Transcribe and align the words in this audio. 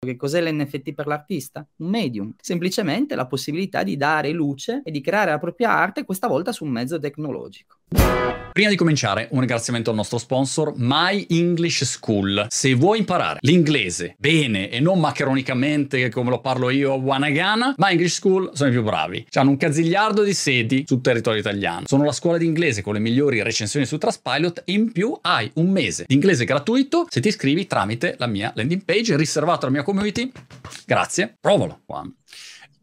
Che 0.00 0.14
cos'è 0.14 0.40
l'NFT 0.40 0.94
per 0.94 1.08
l'artista? 1.08 1.66
Un 1.78 1.88
medium, 1.88 2.32
semplicemente 2.40 3.16
la 3.16 3.26
possibilità 3.26 3.82
di 3.82 3.96
dare 3.96 4.30
luce 4.30 4.80
e 4.84 4.92
di 4.92 5.00
creare 5.00 5.32
la 5.32 5.38
propria 5.38 5.70
arte, 5.70 6.04
questa 6.04 6.28
volta 6.28 6.52
su 6.52 6.64
un 6.64 6.70
mezzo 6.70 7.00
tecnologico. 7.00 7.78
Prima 8.52 8.70
di 8.70 8.76
cominciare, 8.76 9.28
un 9.30 9.40
ringraziamento 9.40 9.90
al 9.90 9.96
nostro 9.96 10.18
sponsor 10.18 10.72
My 10.76 11.26
English 11.30 11.84
School. 11.84 12.46
Se 12.48 12.74
vuoi 12.74 12.98
imparare 12.98 13.38
l'inglese 13.42 14.16
bene 14.18 14.68
e 14.70 14.80
non 14.80 14.98
macronicamente 14.98 16.08
come 16.08 16.30
lo 16.30 16.40
parlo 16.40 16.70
io 16.70 16.92
a 16.92 16.96
Wanagana, 16.96 17.74
My 17.76 17.92
English 17.92 18.14
School 18.14 18.50
sono 18.54 18.70
i 18.70 18.72
più 18.72 18.82
bravi. 18.82 19.26
Hanno 19.34 19.50
un 19.50 19.56
cazigliardo 19.56 20.22
di 20.22 20.34
sedi 20.34 20.84
sul 20.86 21.00
territorio 21.00 21.40
italiano. 21.40 21.86
Sono 21.86 22.04
la 22.04 22.12
scuola 22.12 22.38
di 22.38 22.46
inglese 22.46 22.82
con 22.82 22.94
le 22.94 23.00
migliori 23.00 23.42
recensioni 23.42 23.86
su 23.86 23.96
Trustpilot 23.96 24.62
e 24.64 24.72
in 24.72 24.90
più 24.90 25.16
hai 25.20 25.50
un 25.54 25.70
mese 25.70 26.04
di 26.06 26.14
inglese 26.14 26.44
gratuito 26.44 27.06
se 27.08 27.20
ti 27.20 27.28
iscrivi 27.28 27.66
tramite 27.66 28.16
la 28.18 28.26
mia 28.26 28.52
landing 28.54 28.82
page 28.84 29.16
riservato 29.16 29.66
alla 29.66 29.74
mia 29.74 29.84
community. 29.84 30.32
Grazie, 30.84 31.36
provalo. 31.40 31.82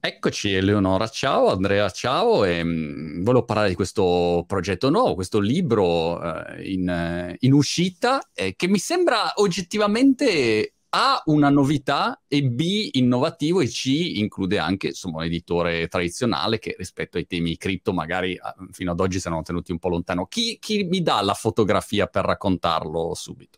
Eccoci 0.07 0.53
Eleonora, 0.53 1.07
ciao 1.07 1.47
Andrea, 1.47 1.89
ciao 1.89 2.43
e 2.43 2.63
mh, 2.63 2.69
mm, 2.69 3.23
volevo 3.23 3.43
parlare 3.43 3.69
di 3.69 3.73
questo 3.73 4.43
progetto 4.45 4.91
nuovo, 4.91 5.15
questo 5.15 5.39
libro 5.39 6.19
uh, 6.19 6.61
in, 6.61 7.35
in, 7.39 7.53
uscita 7.53 8.21
eh, 8.35 8.53
che 8.55 8.67
mi 8.67 8.77
sembra 8.77 9.33
oggettivamente 9.37 10.75
A 10.89 11.23
una 11.25 11.49
novità 11.49 12.21
e 12.27 12.43
B 12.43 12.89
innovativo 12.91 13.61
e 13.61 13.67
C 13.67 13.85
include 14.17 14.59
anche 14.59 14.89
insomma 14.89 15.17
un 15.17 15.23
editore 15.23 15.87
tradizionale 15.87 16.59
che 16.59 16.75
rispetto 16.77 17.17
ai 17.17 17.25
temi 17.25 17.57
cripto 17.57 17.91
magari 17.91 18.33
uh, 18.39 18.71
fino 18.73 18.91
ad 18.91 18.99
oggi 18.99 19.19
si 19.19 19.25
erano 19.25 19.41
tenuti 19.41 19.71
un 19.71 19.79
po' 19.79 19.89
lontano. 19.89 20.27
Chi, 20.27 20.59
chi 20.59 20.83
mi 20.83 21.01
dà 21.01 21.19
la 21.21 21.33
fotografia 21.33 22.05
per 22.05 22.25
raccontarlo 22.25 23.15
subito? 23.15 23.57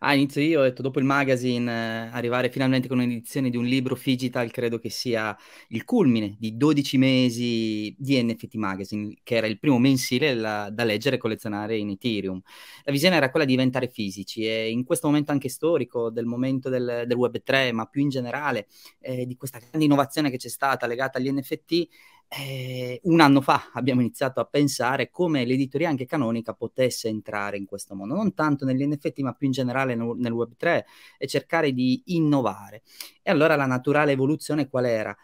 Ah, 0.00 0.14
inizio 0.14 0.42
io, 0.42 0.60
ho 0.60 0.62
detto, 0.62 0.82
dopo 0.82 0.98
il 0.98 1.04
magazine, 1.04 1.70
eh, 1.70 2.08
arrivare 2.12 2.50
finalmente 2.50 2.86
con 2.88 2.98
un'edizione 2.98 3.48
di 3.50 3.56
un 3.56 3.64
libro 3.64 3.98
digital 4.02 4.50
credo 4.50 4.78
che 4.78 4.90
sia 4.90 5.36
il 5.68 5.84
culmine 5.84 6.36
di 6.38 6.56
12 6.56 6.98
mesi 6.98 7.94
di 7.98 8.22
NFT 8.22 8.54
Magazine, 8.56 9.14
che 9.22 9.36
era 9.36 9.46
il 9.46 9.58
primo 9.58 9.78
mensile 9.78 10.34
la, 10.34 10.68
da 10.70 10.84
leggere 10.84 11.16
e 11.16 11.18
collezionare 11.18 11.76
in 11.76 11.90
Ethereum. 11.90 12.40
La 12.84 12.92
visione 12.92 13.16
era 13.16 13.30
quella 13.30 13.46
di 13.46 13.52
diventare 13.52 13.88
fisici 13.88 14.46
e 14.46 14.70
in 14.70 14.84
questo 14.84 15.06
momento 15.06 15.32
anche 15.32 15.48
storico, 15.48 16.10
del 16.10 16.26
momento 16.26 16.68
del, 16.68 17.04
del 17.06 17.16
Web3, 17.16 17.72
ma 17.72 17.86
più 17.86 18.02
in 18.02 18.10
generale, 18.10 18.66
eh, 19.00 19.26
di 19.26 19.34
questa 19.36 19.58
grande 19.58 19.84
innovazione 19.84 20.30
che 20.30 20.36
c'è 20.36 20.48
stata 20.48 20.86
legata 20.86 21.18
agli 21.18 21.30
NFT, 21.30 21.88
eh, 22.28 23.00
un 23.04 23.20
anno 23.20 23.40
fa 23.40 23.70
abbiamo 23.72 24.00
iniziato 24.00 24.40
a 24.40 24.44
pensare 24.44 25.10
come 25.10 25.44
l'editoria 25.44 25.88
anche 25.88 26.06
canonica 26.06 26.54
potesse 26.54 27.08
entrare 27.08 27.56
in 27.56 27.66
questo 27.66 27.94
mondo, 27.94 28.14
non 28.14 28.34
tanto 28.34 28.64
negli 28.64 28.84
NFT 28.86 29.20
ma 29.20 29.32
più 29.32 29.46
in 29.46 29.52
generale 29.52 29.94
nel, 29.94 30.12
nel 30.16 30.32
Web3 30.32 30.84
e 31.18 31.26
cercare 31.26 31.72
di 31.72 32.02
innovare. 32.06 32.82
E 33.22 33.30
allora 33.30 33.56
la 33.56 33.66
naturale 33.66 34.12
evoluzione 34.12 34.68
qual 34.68 34.86
era? 34.86 35.16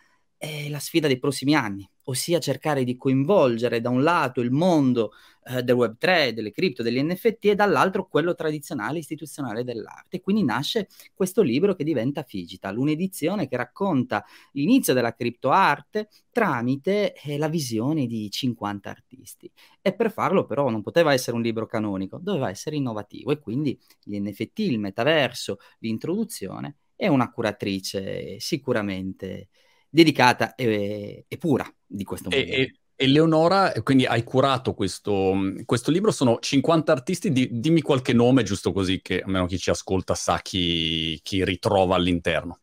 È 0.42 0.68
la 0.70 0.80
sfida 0.80 1.06
dei 1.06 1.20
prossimi 1.20 1.54
anni, 1.54 1.88
ossia 2.06 2.40
cercare 2.40 2.82
di 2.82 2.96
coinvolgere 2.96 3.80
da 3.80 3.90
un 3.90 4.02
lato 4.02 4.40
il 4.40 4.50
mondo 4.50 5.12
eh, 5.44 5.62
del 5.62 5.76
Web3, 5.76 6.30
delle 6.30 6.50
cripto, 6.50 6.82
degli 6.82 7.00
NFT 7.00 7.44
e 7.44 7.54
dall'altro 7.54 8.08
quello 8.08 8.34
tradizionale 8.34 8.98
istituzionale 8.98 9.62
dell'arte. 9.62 10.20
Quindi 10.20 10.42
nasce 10.42 10.88
questo 11.14 11.42
libro 11.42 11.76
che 11.76 11.84
diventa 11.84 12.24
Figital, 12.24 12.76
un'edizione 12.76 13.46
che 13.46 13.56
racconta 13.56 14.24
l'inizio 14.54 14.94
della 14.94 15.14
criptoarte 15.14 16.08
tramite 16.32 17.14
eh, 17.14 17.38
la 17.38 17.46
visione 17.46 18.06
di 18.06 18.28
50 18.28 18.90
artisti. 18.90 19.48
E 19.80 19.94
per 19.94 20.10
farlo 20.10 20.44
però 20.44 20.70
non 20.70 20.82
poteva 20.82 21.12
essere 21.12 21.36
un 21.36 21.42
libro 21.42 21.66
canonico, 21.66 22.18
doveva 22.20 22.50
essere 22.50 22.74
innovativo 22.74 23.30
e 23.30 23.38
quindi 23.38 23.78
gli 24.02 24.18
NFT, 24.18 24.58
il 24.58 24.80
metaverso, 24.80 25.58
l'introduzione 25.78 26.78
e 26.96 27.06
una 27.06 27.30
curatrice 27.30 28.40
sicuramente 28.40 29.50
dedicata 29.92 30.54
e, 30.54 31.26
e 31.28 31.36
pura 31.36 31.70
di 31.86 32.02
questo 32.02 32.30
mondo. 32.30 32.50
E, 32.50 32.76
e, 32.96 33.06
Leonora, 33.06 33.72
quindi 33.82 34.06
hai 34.06 34.24
curato 34.24 34.72
questo, 34.72 35.34
questo 35.66 35.90
libro, 35.90 36.10
sono 36.10 36.38
50 36.40 36.90
artisti, 36.90 37.30
di, 37.30 37.48
dimmi 37.52 37.82
qualche 37.82 38.14
nome 38.14 38.42
giusto 38.42 38.72
così 38.72 39.02
che 39.02 39.20
almeno 39.20 39.46
chi 39.46 39.58
ci 39.58 39.68
ascolta 39.68 40.14
sa 40.14 40.40
chi, 40.40 41.20
chi 41.22 41.44
ritrova 41.44 41.96
all'interno. 41.96 42.61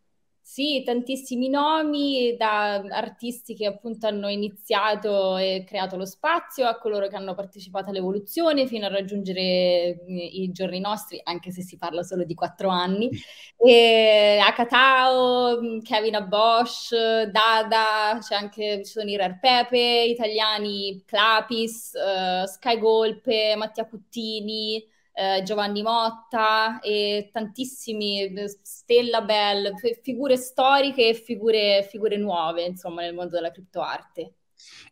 Sì, 0.60 0.84
tantissimi 0.84 1.48
nomi, 1.48 2.36
da 2.36 2.74
artisti 2.82 3.54
che 3.56 3.66
appunto 3.66 4.08
hanno 4.08 4.28
iniziato 4.28 5.38
e 5.38 5.64
creato 5.66 5.96
lo 5.96 6.04
spazio 6.06 6.68
a 6.68 6.78
coloro 6.78 7.08
che 7.08 7.16
hanno 7.16 7.34
partecipato 7.34 7.92
all'evoluzione 7.92 8.68
fino 8.68 8.86
a 8.86 8.90
raggiungere 8.90 9.40
eh, 9.42 9.96
i 10.06 10.52
giorni 10.52 10.82
nostri, 10.82 11.18
anche 11.24 11.52
se 11.52 11.62
si 11.62 11.78
parla 11.78 12.04
solo 12.04 12.26
di 12.26 12.34
quattro 12.34 12.68
anni. 12.68 13.10
E 13.56 14.38
Akatao, 14.46 15.80
Kevin 15.82 16.16
Abosch, 16.16 16.92
Dada, 17.32 18.18
c'è 18.20 18.36
anche, 18.36 18.84
ci 18.84 18.92
sono 18.92 19.10
i 19.10 19.16
Rare 19.16 19.38
Pepe, 19.40 19.78
italiani 20.10 21.02
Clapis, 21.06 21.94
uh, 21.94 22.46
Sky 22.46 22.78
Golpe, 22.80 23.56
Mattia 23.56 23.86
Cuttini 23.88 24.84
eh, 25.20 25.44
Giovanni 25.44 25.82
Motta 25.82 26.80
e 26.80 27.30
tantissimi, 27.34 28.24
eh, 28.24 28.58
Stella 28.62 29.22
Bell, 29.22 29.74
figure 30.02 30.38
storiche 30.38 31.10
e 31.10 31.14
figure, 31.14 31.86
figure 31.90 32.16
nuove, 32.16 32.64
insomma, 32.64 33.02
nel 33.02 33.14
mondo 33.14 33.36
della 33.36 33.52
criptoarte. 33.52 34.36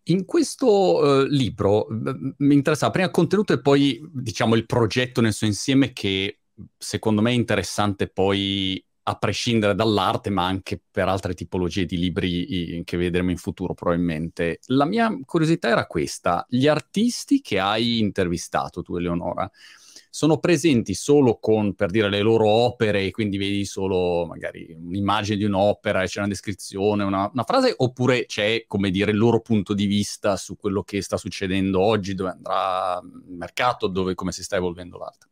In 0.03 0.25
questo 0.25 0.67
uh, 0.67 1.23
libro 1.23 1.87
mi 1.89 2.53
interessa 2.53 2.89
prima 2.89 3.07
il 3.07 3.13
contenuto 3.13 3.53
e 3.53 3.61
poi 3.61 3.99
diciamo 4.13 4.55
il 4.55 4.65
progetto 4.65 5.19
nel 5.19 5.33
suo 5.33 5.47
insieme 5.47 5.91
che 5.91 6.39
secondo 6.77 7.21
me 7.21 7.31
è 7.31 7.33
interessante 7.33 8.07
poi 8.07 8.81
a 9.03 9.15
prescindere 9.15 9.75
dall'arte, 9.75 10.29
ma 10.29 10.45
anche 10.45 10.81
per 10.91 11.07
altre 11.07 11.33
tipologie 11.33 11.85
di 11.85 11.97
libri 11.97 12.83
che 12.83 12.97
vedremo 12.97 13.31
in 13.31 13.37
futuro 13.37 13.73
probabilmente. 13.73 14.59
La 14.67 14.83
mia 14.83 15.17
curiosità 15.25 15.69
era 15.69 15.85
questa, 15.85 16.45
gli 16.49 16.67
artisti 16.67 17.39
che 17.39 17.59
hai 17.59 17.99
intervistato 17.99 18.81
tu 18.81 18.97
Eleonora, 18.97 19.49
sono 20.09 20.37
presenti 20.39 20.93
solo 20.93 21.37
con, 21.39 21.75
per 21.75 21.89
dire, 21.89 22.09
le 22.09 22.21
loro 22.21 22.47
opere, 22.47 23.05
e 23.05 23.11
quindi 23.11 23.37
vedi 23.37 23.65
solo 23.65 24.25
magari 24.25 24.75
un'immagine 24.77 25.37
di 25.37 25.43
un'opera 25.43 26.03
e 26.03 26.07
c'è 26.07 26.19
una 26.19 26.27
descrizione, 26.27 27.03
una, 27.03 27.29
una, 27.31 27.43
frase, 27.43 27.73
oppure 27.77 28.25
c'è, 28.25 28.65
come 28.67 28.89
dire, 28.89 29.11
il 29.11 29.17
loro 29.17 29.41
punto 29.41 29.73
di 29.73 29.85
vista 29.85 30.35
su 30.35 30.55
quello 30.57 30.83
che 30.83 31.01
sta 31.01 31.17
succedendo 31.17 31.79
oggi, 31.79 32.13
dove 32.13 32.31
andrà 32.31 32.99
il 33.03 33.35
mercato, 33.35 33.87
dove, 33.87 34.15
come 34.15 34.31
si 34.31 34.43
sta 34.43 34.55
evolvendo 34.55 34.97
l'arte? 34.97 35.27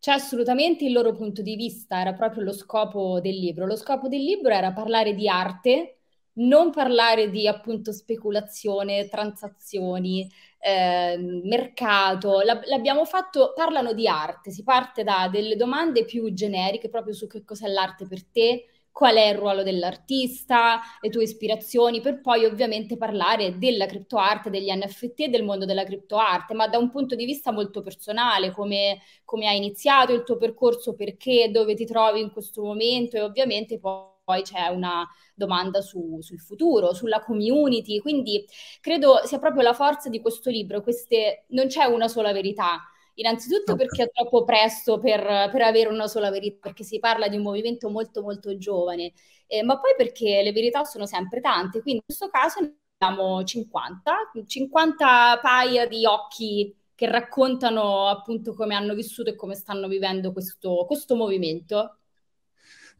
C'è 0.00 0.12
assolutamente 0.12 0.84
il 0.84 0.92
loro 0.92 1.12
punto 1.12 1.42
di 1.42 1.56
vista, 1.56 2.00
era 2.00 2.12
proprio 2.14 2.44
lo 2.44 2.52
scopo 2.52 3.20
del 3.20 3.36
libro. 3.36 3.66
Lo 3.66 3.76
scopo 3.76 4.06
del 4.06 4.22
libro 4.22 4.52
era 4.52 4.72
parlare 4.72 5.12
di 5.12 5.28
arte, 5.28 5.97
non 6.38 6.70
parlare 6.70 7.30
di 7.30 7.46
appunto 7.46 7.92
speculazione, 7.92 9.08
transazioni, 9.08 10.28
eh, 10.60 11.16
mercato, 11.44 12.40
l'abbiamo 12.40 13.04
fatto, 13.04 13.52
parlano 13.54 13.92
di 13.92 14.08
arte, 14.08 14.50
si 14.50 14.62
parte 14.64 15.04
da 15.04 15.28
delle 15.30 15.56
domande 15.56 16.04
più 16.04 16.32
generiche 16.32 16.88
proprio 16.88 17.14
su 17.14 17.26
che 17.26 17.44
cos'è 17.44 17.68
l'arte 17.68 18.06
per 18.06 18.24
te, 18.26 18.64
qual 18.90 19.14
è 19.16 19.28
il 19.28 19.36
ruolo 19.36 19.62
dell'artista, 19.62 20.80
le 21.00 21.10
tue 21.10 21.22
ispirazioni, 21.22 22.00
per 22.00 22.20
poi 22.20 22.44
ovviamente 22.44 22.96
parlare 22.96 23.56
della 23.56 23.86
criptoarte, 23.86 24.50
degli 24.50 24.72
NFT 24.72 25.20
e 25.20 25.28
del 25.28 25.44
mondo 25.44 25.64
della 25.64 25.84
criptoarte, 25.84 26.52
ma 26.54 26.66
da 26.66 26.78
un 26.78 26.90
punto 26.90 27.14
di 27.14 27.24
vista 27.24 27.52
molto 27.52 27.80
personale, 27.80 28.50
come, 28.50 29.00
come 29.24 29.46
hai 29.46 29.56
iniziato 29.56 30.12
il 30.12 30.24
tuo 30.24 30.36
percorso, 30.36 30.94
perché, 30.94 31.48
dove 31.52 31.74
ti 31.74 31.84
trovi 31.86 32.20
in 32.20 32.32
questo 32.32 32.62
momento 32.62 33.16
e 33.16 33.20
ovviamente 33.22 33.78
poi 33.78 34.16
poi 34.28 34.42
c'è 34.42 34.66
una 34.66 35.08
domanda 35.34 35.80
su, 35.80 36.18
sul 36.20 36.38
futuro, 36.38 36.92
sulla 36.92 37.20
community, 37.20 37.98
quindi 37.98 38.44
credo 38.78 39.22
sia 39.24 39.38
proprio 39.38 39.62
la 39.62 39.72
forza 39.72 40.10
di 40.10 40.20
questo 40.20 40.50
libro, 40.50 40.82
queste, 40.82 41.46
non 41.48 41.68
c'è 41.68 41.84
una 41.84 42.08
sola 42.08 42.30
verità. 42.30 42.78
Innanzitutto 43.14 43.72
okay. 43.72 43.86
perché 43.86 44.02
è 44.04 44.10
troppo 44.12 44.44
presto 44.44 44.98
per, 44.98 45.22
per, 45.50 45.62
avere 45.62 45.88
una 45.88 46.06
sola 46.08 46.30
verità, 46.30 46.58
perché 46.60 46.84
si 46.84 46.98
parla 46.98 47.28
di 47.28 47.36
un 47.36 47.42
movimento 47.42 47.88
molto 47.88 48.20
molto 48.20 48.58
giovane, 48.58 49.12
eh, 49.46 49.62
ma 49.62 49.80
poi 49.80 49.94
perché 49.96 50.42
le 50.42 50.52
verità 50.52 50.84
sono 50.84 51.06
sempre 51.06 51.40
tante, 51.40 51.80
quindi 51.80 52.00
in 52.00 52.04
questo 52.04 52.28
caso 52.28 52.60
ne 52.60 52.76
abbiamo 52.98 53.42
50, 53.42 54.14
50 54.46 55.38
paia 55.40 55.86
di 55.88 56.04
occhi 56.04 56.76
che 56.94 57.10
raccontano 57.10 58.08
appunto 58.08 58.52
come 58.54 58.74
hanno 58.74 58.94
vissuto 58.94 59.30
e 59.30 59.36
come 59.36 59.54
stanno 59.54 59.88
vivendo 59.88 60.32
questo, 60.32 60.84
questo 60.86 61.16
movimento. 61.16 61.97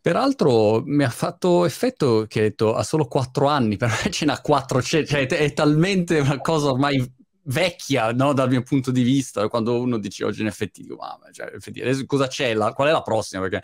Peraltro 0.01 0.83
mi 0.85 1.05
ha 1.05 1.11
fatto 1.11 1.65
effetto 1.65 2.27
che 2.29 2.41
hai 2.41 2.49
detto 2.49 2.75
ha 2.75 2.83
solo 2.83 3.07
quattro 3.07 3.47
anni, 3.47 3.77
per 3.77 3.89
me 3.89 4.11
ce 4.11 4.25
n'ha 4.25 4.41
400, 4.41 5.09
cioè 5.09 5.27
è 5.27 5.53
talmente 5.53 6.19
una 6.21 6.41
cosa 6.41 6.71
ormai 6.71 7.17
vecchia 7.49 8.13
no? 8.13 8.33
dal 8.33 8.49
mio 8.49 8.63
punto 8.63 8.91
di 8.91 9.03
vista, 9.03 9.49
quando 9.49 9.81
uno 9.81 9.99
dice 9.99 10.25
oggi 10.25 10.45
NFT, 10.45 10.81
dico 10.81 10.97
ma 10.97 11.19
cioè, 11.33 11.51
NFT, 11.55 12.07
cosa 12.07 12.27
c'è, 12.27 12.55
la, 12.55 12.73
qual 12.73 12.89
è 12.89 12.93
la 12.93 13.03
prossima? 13.03 13.43
Perché... 13.43 13.63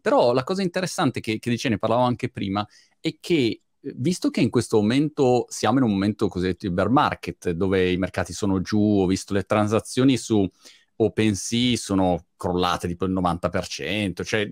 Però 0.00 0.32
la 0.32 0.42
cosa 0.42 0.62
interessante 0.62 1.20
che, 1.20 1.38
che 1.38 1.50
dice, 1.50 1.68
ne 1.68 1.78
parlavo 1.78 2.02
anche 2.02 2.28
prima, 2.28 2.66
è 3.00 3.16
che 3.20 3.60
visto 3.94 4.30
che 4.30 4.40
in 4.40 4.50
questo 4.50 4.76
momento 4.76 5.46
siamo 5.48 5.78
in 5.78 5.84
un 5.84 5.90
momento 5.90 6.28
cosiddetto 6.28 6.70
bear 6.70 6.88
market, 6.88 7.50
dove 7.50 7.90
i 7.90 7.96
mercati 7.96 8.32
sono 8.32 8.60
giù, 8.60 9.00
ho 9.00 9.06
visto 9.06 9.32
le 9.32 9.44
transazioni 9.44 10.16
su 10.16 10.48
OpenSea 11.04 11.76
sono 11.76 12.26
crollate 12.36 12.88
tipo 12.88 13.04
il 13.04 13.12
90%, 13.12 14.24
cioè 14.24 14.50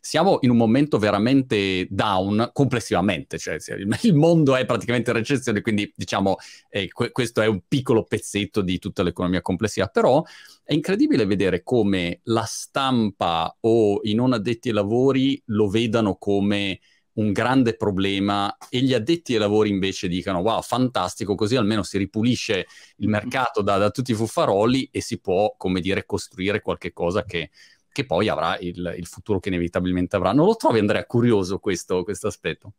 siamo 0.00 0.38
in 0.42 0.50
un 0.50 0.56
momento 0.56 0.98
veramente 0.98 1.86
down 1.90 2.50
complessivamente, 2.52 3.38
cioè 3.38 3.56
il 4.02 4.14
mondo 4.14 4.54
è 4.54 4.64
praticamente 4.64 5.10
in 5.10 5.16
recessione, 5.16 5.60
quindi 5.60 5.92
diciamo 5.94 6.36
eh, 6.68 6.88
que- 6.88 7.10
questo 7.10 7.40
è 7.40 7.46
un 7.46 7.62
piccolo 7.66 8.04
pezzetto 8.04 8.60
di 8.62 8.78
tutta 8.78 9.02
l'economia 9.02 9.42
complessiva, 9.42 9.88
però 9.88 10.22
è 10.62 10.72
incredibile 10.72 11.26
vedere 11.26 11.62
come 11.62 12.20
la 12.24 12.44
stampa 12.44 13.56
o 13.60 14.00
i 14.04 14.14
non 14.14 14.32
addetti 14.32 14.68
ai 14.68 14.74
lavori 14.74 15.40
lo 15.46 15.68
vedano 15.68 16.16
come 16.16 16.78
un 17.14 17.32
grande 17.32 17.76
problema 17.76 18.56
e 18.70 18.80
gli 18.80 18.94
addetti 18.94 19.34
ai 19.34 19.38
lavori 19.38 19.68
invece 19.68 20.08
dicano 20.08 20.38
wow 20.38 20.62
fantastico 20.62 21.34
così 21.34 21.56
almeno 21.56 21.82
si 21.82 21.98
ripulisce 21.98 22.66
il 22.96 23.08
mercato 23.08 23.60
da, 23.60 23.76
da 23.76 23.90
tutti 23.90 24.12
i 24.12 24.14
fuffaroli 24.14 24.88
e 24.90 25.00
si 25.00 25.20
può 25.20 25.54
come 25.56 25.80
dire 25.80 26.06
costruire 26.06 26.62
qualche 26.62 26.92
cosa 26.92 27.24
che, 27.24 27.50
che 27.90 28.06
poi 28.06 28.28
avrà 28.28 28.58
il, 28.58 28.94
il, 28.96 29.06
futuro 29.06 29.40
che 29.40 29.48
inevitabilmente 29.48 30.16
avrà 30.16 30.32
non 30.32 30.46
lo 30.46 30.56
trovi 30.56 30.78
Andrea 30.78 31.04
curioso 31.04 31.58
questo, 31.58 32.04
aspetto? 32.22 32.74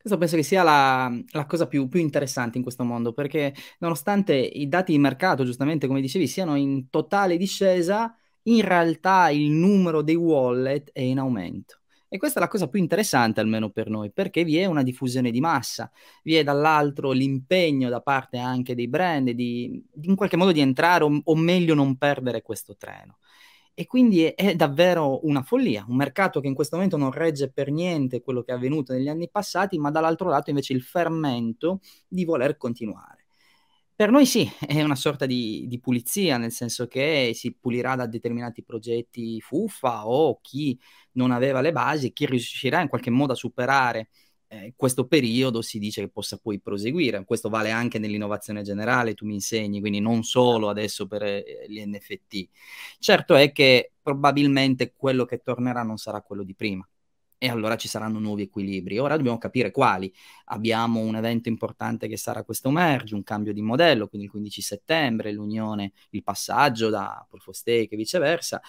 Questo 0.00 0.18
penso 0.18 0.36
che 0.36 0.42
sia 0.42 0.62
la, 0.62 1.12
la 1.32 1.44
cosa 1.44 1.66
più, 1.66 1.86
più, 1.86 2.00
interessante 2.00 2.56
in 2.56 2.62
questo 2.62 2.84
mondo, 2.84 3.12
perché 3.12 3.54
nonostante 3.80 4.34
i 4.34 4.66
dati 4.66 4.92
di 4.92 4.98
mercato, 4.98 5.44
giustamente 5.44 5.86
come 5.86 6.00
dicevi, 6.00 6.26
siano 6.26 6.56
in 6.56 6.88
totale 6.88 7.36
discesa, 7.36 8.16
in 8.44 8.62
realtà 8.62 9.28
il 9.28 9.50
numero 9.50 10.00
dei 10.00 10.14
wallet 10.14 10.90
è 10.92 11.00
in 11.00 11.18
aumento. 11.18 11.79
E 12.12 12.18
questa 12.18 12.40
è 12.40 12.42
la 12.42 12.48
cosa 12.48 12.66
più 12.66 12.80
interessante, 12.80 13.38
almeno 13.38 13.70
per 13.70 13.88
noi, 13.88 14.10
perché 14.10 14.42
vi 14.42 14.56
è 14.56 14.64
una 14.64 14.82
diffusione 14.82 15.30
di 15.30 15.38
massa, 15.38 15.88
vi 16.24 16.34
è 16.34 16.42
dall'altro 16.42 17.12
l'impegno 17.12 17.88
da 17.88 18.00
parte 18.00 18.36
anche 18.38 18.74
dei 18.74 18.88
brand 18.88 19.30
di, 19.30 19.80
di 19.92 20.08
in 20.08 20.16
qualche 20.16 20.36
modo 20.36 20.50
di 20.50 20.58
entrare 20.58 21.04
o, 21.04 21.20
o, 21.22 21.36
meglio 21.36 21.74
non 21.74 21.96
perdere 21.96 22.42
questo 22.42 22.76
treno. 22.76 23.18
E 23.74 23.86
quindi 23.86 24.24
è, 24.24 24.34
è, 24.34 24.56
davvero 24.56 25.24
una 25.24 25.42
follia, 25.42 25.84
un 25.88 25.94
mercato 25.94 26.40
che 26.40 26.48
in 26.48 26.54
questo 26.54 26.74
momento 26.74 26.96
non 26.96 27.12
regge 27.12 27.48
per 27.52 27.70
niente 27.70 28.20
quello 28.22 28.42
che 28.42 28.50
è 28.50 28.56
avvenuto 28.56 28.92
negli 28.92 29.08
anni 29.08 29.30
passati, 29.30 29.78
ma 29.78 29.92
dall'altro 29.92 30.28
lato 30.28 30.50
invece 30.50 30.72
il 30.72 30.82
fermento 30.82 31.80
di 32.08 32.24
voler 32.24 32.56
continuare. 32.56 33.19
Per 34.00 34.10
noi 34.10 34.24
sì, 34.24 34.50
è 34.66 34.80
una 34.80 34.94
sorta 34.94 35.26
di, 35.26 35.66
di, 35.68 35.78
pulizia, 35.78 36.38
nel 36.38 36.52
senso 36.52 36.86
che 36.86 37.32
si 37.34 37.52
pulirà 37.52 37.96
da 37.96 38.06
determinati 38.06 38.62
progetti 38.62 39.38
fuffa 39.42 40.06
o 40.08 40.40
chi 40.40 40.80
non 41.12 41.30
aveva 41.32 41.60
le 41.60 41.70
basi, 41.70 42.14
chi 42.14 42.24
riuscirà 42.24 42.80
in 42.80 42.88
qualche 42.88 43.10
modo 43.10 43.34
a 43.34 43.36
superare 43.36 44.08
eh, 44.48 44.72
questo 44.74 45.06
periodo 45.06 45.60
si 45.60 45.78
dice 45.78 46.00
che 46.00 46.08
possa 46.08 46.38
poi 46.38 46.60
proseguire. 46.60 47.22
Questo 47.26 47.50
vale 47.50 47.70
anche 47.72 47.98
nell'innovazione 47.98 48.62
generale, 48.62 49.12
tu 49.12 49.26
mi 49.26 49.34
insegni, 49.34 49.80
quindi 49.80 50.00
non 50.00 50.22
solo 50.22 50.70
adesso 50.70 51.06
per 51.06 51.22
eh, 51.22 51.66
gli 51.68 51.84
NFT. 51.84 52.48
Certo 52.98 53.34
è 53.34 53.52
che 53.52 53.92
probabilmente 54.00 54.94
quello 54.96 55.26
che 55.26 55.42
tornerà 55.42 55.82
non 55.82 55.98
sarà 55.98 56.22
quello 56.22 56.42
di 56.42 56.54
prima 56.54 56.88
e 57.42 57.48
allora 57.48 57.76
ci 57.76 57.88
saranno 57.88 58.18
nuovi 58.18 58.42
equilibri. 58.42 58.98
Ora 58.98 59.16
dobbiamo 59.16 59.38
capire 59.38 59.70
quali. 59.70 60.12
Abbiamo 60.46 61.00
un 61.00 61.16
evento 61.16 61.48
importante 61.48 62.06
che 62.06 62.18
sarà 62.18 62.44
questo 62.44 62.70
merge, 62.70 63.14
un 63.14 63.22
cambio 63.22 63.54
di 63.54 63.62
modello, 63.62 64.08
quindi 64.08 64.26
il 64.26 64.32
15 64.32 64.60
settembre, 64.60 65.32
l'unione, 65.32 65.92
il 66.10 66.22
passaggio 66.22 66.90
da 66.90 67.24
proof 67.26 67.46
of 67.48 67.54
stake 67.54 67.88
e 67.94 67.96
viceversa. 67.96 68.60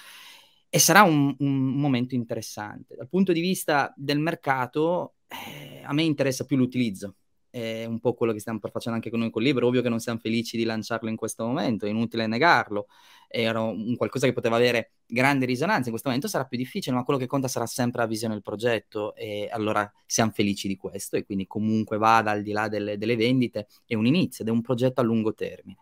E 0.69 0.79
sarà 0.79 1.01
un, 1.01 1.35
un 1.39 1.67
momento 1.73 2.15
interessante. 2.15 2.95
Dal 2.95 3.09
punto 3.09 3.33
di 3.33 3.41
vista 3.41 3.93
del 3.97 4.19
mercato, 4.19 5.15
eh, 5.27 5.81
a 5.83 5.91
me 5.91 6.03
interessa 6.03 6.45
più 6.45 6.55
l'utilizzo 6.55 7.15
è 7.51 7.83
un 7.83 7.99
po' 7.99 8.13
quello 8.13 8.31
che 8.31 8.39
stiamo 8.39 8.59
facendo 8.59 8.97
anche 8.97 9.09
con 9.09 9.19
noi 9.19 9.29
col 9.29 9.43
libro. 9.43 9.67
Ovvio 9.67 9.81
che 9.81 9.89
non 9.89 9.99
siamo 9.99 10.19
felici 10.19 10.55
di 10.55 10.63
lanciarlo 10.63 11.09
in 11.09 11.17
questo 11.17 11.45
momento, 11.45 11.85
è 11.85 11.89
inutile 11.89 12.25
negarlo. 12.25 12.87
Era 13.27 13.61
un 13.61 13.95
qualcosa 13.97 14.25
che 14.25 14.33
poteva 14.33 14.55
avere 14.55 14.93
grande 15.05 15.45
risonanza. 15.45 15.83
In 15.83 15.89
questo 15.89 16.07
momento 16.07 16.29
sarà 16.29 16.45
più 16.45 16.57
difficile, 16.57 16.95
ma 16.95 17.03
quello 17.03 17.19
che 17.19 17.27
conta 17.27 17.49
sarà 17.49 17.65
sempre 17.65 18.01
la 18.01 18.07
visione 18.07 18.33
del 18.33 18.41
progetto. 18.41 19.13
E 19.15 19.49
allora 19.51 19.89
siamo 20.05 20.31
felici 20.31 20.67
di 20.69 20.77
questo. 20.77 21.17
E 21.17 21.25
quindi, 21.25 21.45
comunque, 21.45 21.97
vada 21.97 22.31
al 22.31 22.41
di 22.41 22.53
là 22.53 22.69
delle, 22.69 22.97
delle 22.97 23.17
vendite, 23.17 23.67
è 23.85 23.95
un 23.95 24.05
inizio 24.05 24.43
ed 24.43 24.49
è 24.49 24.53
un 24.53 24.61
progetto 24.61 25.01
a 25.01 25.03
lungo 25.03 25.33
termine. 25.33 25.77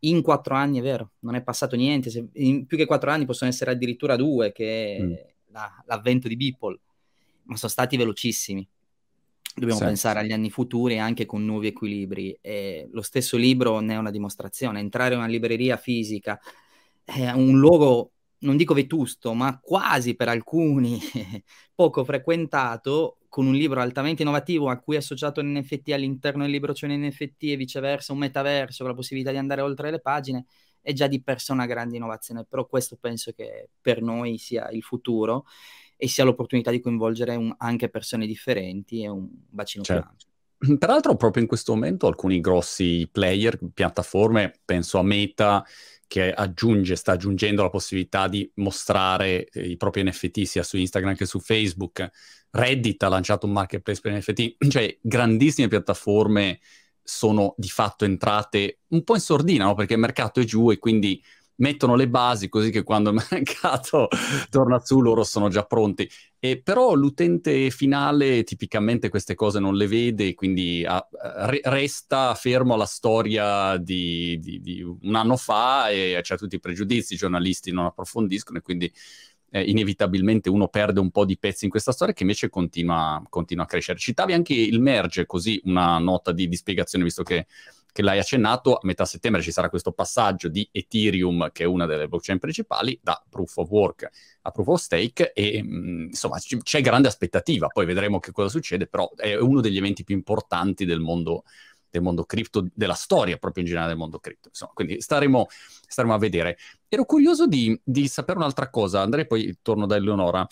In 0.00 0.22
quattro 0.22 0.54
anni 0.54 0.78
è 0.78 0.82
vero, 0.82 1.12
non 1.20 1.34
è 1.34 1.42
passato 1.42 1.76
niente. 1.76 2.08
Se, 2.08 2.26
in 2.34 2.64
più 2.66 2.78
che 2.78 2.86
quattro 2.86 3.10
anni 3.10 3.26
possono 3.26 3.50
essere 3.50 3.72
addirittura 3.72 4.16
due, 4.16 4.52
che 4.52 4.96
è 4.96 5.02
mm. 5.02 5.12
la, 5.50 5.84
l'avvento 5.86 6.28
di 6.28 6.36
Beeple, 6.36 6.80
ma 7.44 7.56
sono 7.56 7.70
stati 7.70 7.96
velocissimi 7.96 8.66
Dobbiamo 9.58 9.80
sì. 9.80 9.86
pensare 9.86 10.20
agli 10.20 10.32
anni 10.32 10.50
futuri 10.50 10.98
anche 10.98 11.26
con 11.26 11.44
nuovi 11.44 11.68
equilibri. 11.68 12.38
E 12.40 12.88
lo 12.92 13.02
stesso 13.02 13.36
libro 13.36 13.80
ne 13.80 13.94
è 13.94 13.96
una 13.96 14.10
dimostrazione. 14.10 14.80
Entrare 14.80 15.14
in 15.14 15.20
una 15.20 15.28
libreria 15.28 15.76
fisica 15.76 16.38
è 17.04 17.30
un 17.30 17.58
luogo, 17.58 18.12
non 18.40 18.56
dico 18.56 18.74
vetusto, 18.74 19.32
ma 19.34 19.58
quasi 19.60 20.14
per 20.14 20.28
alcuni 20.28 20.98
poco 21.74 22.04
frequentato, 22.04 23.18
con 23.28 23.46
un 23.46 23.54
libro 23.54 23.80
altamente 23.80 24.22
innovativo 24.22 24.68
a 24.68 24.78
cui 24.78 24.94
è 24.94 24.98
associato 24.98 25.40
un 25.40 25.52
NFT 25.52 25.90
all'interno 25.90 26.42
del 26.42 26.50
libro 26.50 26.72
c'è 26.72 26.86
un 26.86 26.98
NFT 27.06 27.44
e 27.44 27.56
viceversa, 27.56 28.12
un 28.12 28.18
metaverso 28.18 28.78
con 28.78 28.88
la 28.92 28.94
possibilità 28.94 29.30
di 29.30 29.36
andare 29.36 29.60
oltre 29.60 29.90
le 29.90 30.00
pagine, 30.00 30.46
è 30.80 30.92
già 30.92 31.06
di 31.06 31.22
per 31.22 31.40
sé 31.40 31.52
una 31.52 31.66
grande 31.66 31.96
innovazione. 31.96 32.44
Però 32.48 32.66
questo 32.66 32.96
penso 33.00 33.32
che 33.32 33.70
per 33.80 34.00
noi 34.02 34.38
sia 34.38 34.70
il 34.70 34.82
futuro 34.82 35.44
e 36.00 36.08
sia 36.08 36.24
l'opportunità 36.24 36.70
di 36.70 36.80
coinvolgere 36.80 37.34
un, 37.34 37.52
anche 37.58 37.90
persone 37.90 38.24
differenti 38.24 39.02
e 39.02 39.08
un 39.08 39.28
bacino 39.28 39.82
certo. 39.82 40.02
più 40.02 40.10
ampio. 40.10 40.78
Peraltro, 40.78 41.16
proprio 41.16 41.42
in 41.42 41.48
questo 41.48 41.74
momento, 41.74 42.06
alcuni 42.06 42.40
grossi 42.40 43.08
player, 43.10 43.58
piattaforme, 43.74 44.60
penso 44.64 44.98
a 44.98 45.02
Meta, 45.02 45.64
che 46.06 46.32
aggiunge, 46.32 46.96
sta 46.96 47.12
aggiungendo 47.12 47.62
la 47.62 47.68
possibilità 47.68 48.28
di 48.28 48.50
mostrare 48.54 49.46
eh, 49.48 49.68
i 49.68 49.76
propri 49.76 50.02
NFT 50.02 50.42
sia 50.42 50.62
su 50.62 50.76
Instagram 50.76 51.14
che 51.14 51.26
su 51.26 51.38
Facebook. 51.38 52.10
Reddit 52.50 53.02
ha 53.02 53.08
lanciato 53.08 53.46
un 53.46 53.52
marketplace 53.52 54.00
per 54.00 54.16
NFT, 54.16 54.56
cioè 54.70 54.96
grandissime 55.00 55.68
piattaforme 55.68 56.60
sono 57.02 57.54
di 57.56 57.68
fatto 57.68 58.04
entrate 58.04 58.80
un 58.88 59.02
po' 59.02 59.14
in 59.14 59.20
sordina, 59.20 59.64
no? 59.64 59.74
perché 59.74 59.94
il 59.94 60.00
mercato 60.00 60.40
è 60.40 60.44
giù 60.44 60.70
e 60.70 60.78
quindi 60.78 61.22
mettono 61.58 61.94
le 61.94 62.08
basi 62.08 62.48
così 62.48 62.70
che 62.70 62.82
quando 62.82 63.10
il 63.10 63.22
mercato 63.30 64.08
torna 64.50 64.80
su 64.80 65.00
loro 65.00 65.24
sono 65.24 65.48
già 65.48 65.64
pronti. 65.64 66.08
E 66.40 66.60
però 66.62 66.94
l'utente 66.94 67.70
finale 67.70 68.44
tipicamente 68.44 69.08
queste 69.08 69.34
cose 69.34 69.58
non 69.58 69.74
le 69.74 69.88
vede, 69.88 70.34
quindi 70.34 70.84
a, 70.86 71.04
re, 71.46 71.60
resta 71.64 72.34
fermo 72.34 72.74
alla 72.74 72.86
storia 72.86 73.76
di, 73.76 74.38
di, 74.40 74.60
di, 74.60 74.82
un 74.82 75.14
anno 75.16 75.36
fa 75.36 75.88
e 75.90 76.18
c'è 76.22 76.36
tutti 76.36 76.54
i 76.54 76.60
pregiudizi, 76.60 77.14
i 77.14 77.16
giornalisti 77.16 77.72
non 77.72 77.86
approfondiscono 77.86 78.58
e 78.58 78.62
quindi 78.62 78.92
eh, 79.50 79.62
inevitabilmente 79.62 80.48
uno 80.48 80.68
perde 80.68 81.00
un 81.00 81.10
po' 81.10 81.24
di 81.24 81.38
pezzi 81.38 81.64
in 81.64 81.70
questa 81.70 81.92
storia 81.92 82.14
che 82.14 82.22
invece 82.22 82.48
continua, 82.48 83.20
continua 83.28 83.64
a 83.64 83.66
crescere. 83.66 83.98
Citavi 83.98 84.32
anche 84.32 84.54
il 84.54 84.80
merge, 84.80 85.26
così 85.26 85.60
una 85.64 85.98
nota 85.98 86.32
di, 86.32 86.48
di 86.48 86.56
spiegazione, 86.56 87.04
visto 87.04 87.22
che 87.22 87.46
che 87.98 88.04
l'hai 88.04 88.20
accennato, 88.20 88.76
a 88.76 88.80
metà 88.84 89.04
settembre 89.04 89.42
ci 89.42 89.50
sarà 89.50 89.68
questo 89.68 89.90
passaggio 89.90 90.46
di 90.46 90.68
Ethereum, 90.70 91.50
che 91.50 91.64
è 91.64 91.66
una 91.66 91.84
delle 91.84 92.06
blockchain 92.06 92.38
principali, 92.38 92.96
da 93.02 93.20
proof 93.28 93.56
of 93.56 93.68
work 93.70 94.08
a 94.42 94.50
proof 94.52 94.68
of 94.68 94.80
stake 94.80 95.32
e 95.32 95.60
mh, 95.60 95.76
mm, 95.76 96.02
insomma 96.04 96.38
c- 96.38 96.62
c'è 96.62 96.80
grande 96.80 97.08
aspettativa, 97.08 97.66
poi 97.66 97.86
vedremo 97.86 98.20
che 98.20 98.30
cosa 98.30 98.48
succede, 98.50 98.86
però 98.86 99.12
è 99.16 99.36
uno 99.36 99.60
degli 99.60 99.76
eventi 99.76 100.04
più 100.04 100.14
importanti 100.14 100.84
del 100.84 101.00
mondo 101.00 101.42
del 101.90 102.02
mondo 102.02 102.24
cripto, 102.24 102.68
della 102.72 102.94
storia 102.94 103.36
proprio 103.36 103.62
in 103.64 103.68
generale 103.68 103.92
del 103.92 103.98
mondo 103.98 104.20
cripto. 104.20 104.48
Insomma, 104.48 104.72
quindi 104.74 105.00
staremo, 105.00 105.46
staremo 105.88 106.14
a 106.14 106.18
vedere. 106.18 106.56
Ero 106.86 107.04
curioso 107.04 107.46
di, 107.48 107.80
di 107.82 108.06
sapere 108.06 108.38
un'altra 108.38 108.68
cosa, 108.68 109.00
Andrea, 109.00 109.24
poi 109.24 109.58
torno 109.62 109.86
da 109.86 109.96
Eleonora. 109.96 110.46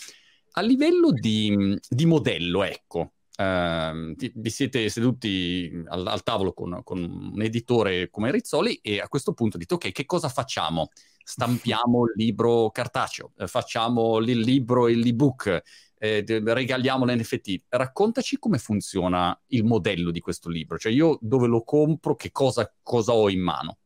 A 0.53 0.61
livello 0.61 1.11
di, 1.11 1.79
di 1.87 2.05
modello, 2.07 2.63
ecco, 2.63 3.11
Uh, 3.39 4.15
vi 4.15 4.49
siete 4.49 4.89
seduti 4.89 5.71
al, 5.89 6.07
al 6.07 6.23
tavolo 6.23 6.53
con, 6.53 6.81
con, 6.83 7.31
un 7.33 7.39
editore 7.39 8.09
come 8.09 8.31
Rizzoli 8.31 8.79
e 8.81 8.99
a 8.99 9.07
questo 9.07 9.33
punto 9.33 9.59
dite 9.59 9.75
ok, 9.75 9.91
che 9.91 10.07
cosa 10.07 10.27
facciamo? 10.27 10.89
Stampiamo 11.23 12.05
il 12.05 12.13
libro 12.15 12.71
cartaceo, 12.71 13.33
eh, 13.37 13.45
facciamo 13.45 14.17
il 14.17 14.39
libro, 14.39 14.87
l'ebook, 14.87 15.61
eh, 15.99 16.23
regaliamo 16.25 17.05
l'NFT. 17.05 17.65
Raccontaci 17.69 18.39
come 18.39 18.57
funziona 18.57 19.39
il 19.47 19.63
modello 19.65 20.09
di 20.09 20.19
questo 20.19 20.49
libro, 20.49 20.79
cioè 20.79 20.91
io 20.91 21.19
dove 21.21 21.45
lo 21.45 21.63
compro, 21.63 22.15
che 22.15 22.31
cosa, 22.31 22.73
cosa 22.81 23.13
ho 23.13 23.29
in 23.29 23.41
mano? 23.41 23.77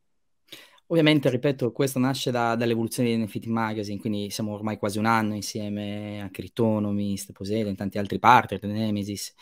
Ovviamente, 0.92 1.30
ripeto, 1.30 1.72
questo 1.72 1.98
nasce 1.98 2.30
da, 2.30 2.54
dall'evoluzione 2.54 3.08
di 3.08 3.22
NFT 3.22 3.46
Magazine, 3.46 3.98
quindi 3.98 4.28
siamo 4.28 4.52
ormai 4.52 4.76
quasi 4.76 4.98
un 4.98 5.06
anno 5.06 5.34
insieme 5.34 6.20
a 6.20 6.28
Critonomy, 6.28 7.16
Steposele, 7.16 7.70
in 7.70 7.76
tanti 7.76 7.96
altri 7.96 8.18
partner, 8.18 8.62
Nemesis. 8.64 9.32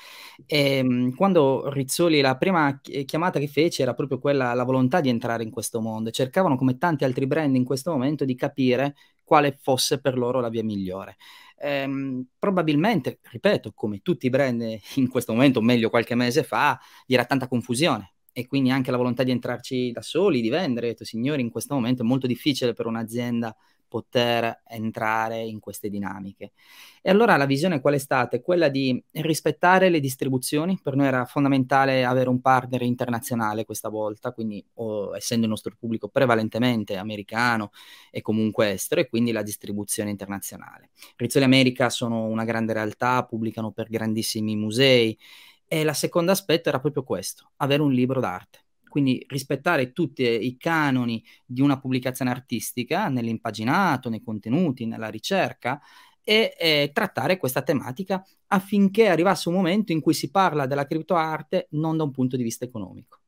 E 0.47 0.77
ehm, 0.77 1.13
quando 1.17 1.69
Rizzoli, 1.69 2.21
la 2.21 2.37
prima 2.37 2.79
chiamata 3.05 3.41
che 3.41 3.49
fece 3.49 3.83
era 3.83 3.95
proprio 3.95 4.21
quella, 4.21 4.55
la 4.55 4.63
volontà 4.63 5.01
di 5.01 5.09
entrare 5.09 5.43
in 5.43 5.51
questo 5.51 5.81
mondo. 5.81 6.11
Cercavano, 6.13 6.57
come 6.57 6.79
tanti 6.79 7.03
altri 7.03 7.27
brand 7.27 7.57
in 7.57 7.65
questo 7.65 7.91
momento, 7.91 8.25
di 8.25 8.37
capire 8.37 8.95
quale 9.25 9.59
fosse 9.61 10.01
per 10.01 10.17
loro 10.17 10.39
la 10.39 10.51
via 10.51 10.63
migliore. 10.63 11.17
Ehm, 11.59 12.27
probabilmente, 12.39 13.19
ripeto, 13.29 13.73
come 13.75 14.03
tutti 14.03 14.27
i 14.27 14.31
brand 14.31 14.63
in 14.95 15.09
questo 15.09 15.33
momento, 15.33 15.59
o 15.59 15.63
meglio 15.63 15.91
qualche 15.91 16.15
mese 16.15 16.45
fa, 16.45 16.79
vi 17.09 17.15
era 17.15 17.25
tanta 17.25 17.49
confusione 17.49 18.13
e 18.33 18.47
quindi 18.47 18.71
anche 18.71 18.91
la 18.91 18.97
volontà 18.97 19.23
di 19.23 19.31
entrarci 19.31 19.93
da 19.93 20.03
soli, 20.03 20.41
di 20.41 20.49
vendere. 20.49 20.87
Ho 20.87 20.91
detto, 20.91 21.05
signori, 21.05 21.43
in 21.43 21.51
questo 21.51 21.75
momento 21.75 22.03
è 22.03 22.07
molto 22.07 22.27
difficile 22.27 22.73
per 22.73 22.87
un'azienda 22.87 23.55
poter 23.91 24.63
entrare 24.69 25.43
in 25.43 25.59
queste 25.59 25.91
dinamiche. 25.91 26.53
E 27.03 27.11
allora 27.11 27.37
la 27.37 27.45
visione 27.45 27.81
qual 27.81 27.95
è 27.95 27.99
stata? 27.99 28.41
Quella 28.41 28.69
di 28.69 29.03
rispettare 29.11 29.89
le 29.89 29.99
distribuzioni. 29.99 30.79
Per 30.81 30.95
noi 30.95 31.09
era 31.09 31.25
fondamentale 31.25 32.05
avere 32.05 32.29
un 32.29 32.41
partner 32.41 32.83
internazionale 32.83 33.65
questa 33.65 33.89
volta, 33.89 34.31
quindi 34.31 34.65
oh, 34.75 35.17
essendo 35.17 35.45
il 35.45 35.51
nostro 35.51 35.75
pubblico 35.77 36.09
prevalentemente 36.09 36.97
americano 36.97 37.73
e 38.13 38.23
comunque 38.23 38.71
estero, 38.71 39.01
e 39.01 39.09
quindi 39.09 39.33
la 39.33 39.43
distribuzione 39.43 40.11
internazionale. 40.11 40.91
Rizzoli 41.17 41.45
America 41.45 41.91
sono 41.91 42.27
una 42.27 42.45
grande 42.45 42.73
realtà, 42.73 43.25
pubblicano 43.25 43.73
per 43.73 43.89
grandissimi 43.89 44.55
musei 44.55 45.19
e 45.73 45.85
la 45.85 45.93
seconda 45.93 46.33
aspetto 46.33 46.69
era 46.69 46.81
proprio 46.81 47.05
questo, 47.05 47.53
avere 47.59 47.81
un 47.81 47.93
libro 47.93 48.19
d'arte. 48.19 48.65
Quindi 48.89 49.25
rispettare 49.29 49.93
tutti 49.93 50.25
i 50.25 50.57
canoni 50.57 51.25
di 51.47 51.61
una 51.61 51.79
pubblicazione 51.79 52.33
artistica 52.33 53.07
nell'impaginato, 53.09 54.09
nei 54.09 54.21
contenuti, 54.21 54.85
nella 54.85 55.09
ricerca 55.09 55.81
e, 56.25 56.57
e 56.59 56.91
trattare 56.93 57.37
questa 57.37 57.63
tematica 57.63 58.21
affinché 58.49 59.07
arrivasse 59.07 59.49
un 59.49 59.55
momento 59.55 59.93
in 59.93 60.01
cui 60.01 60.13
si 60.13 60.33
parla 60.33 60.67
della 60.67 60.87
criptoarte 60.87 61.69
non 61.71 61.97
da 61.97 62.03
un 62.03 62.11
punto 62.11 62.37
di 62.37 62.43
vista 62.43 62.65
economico. 62.65 63.21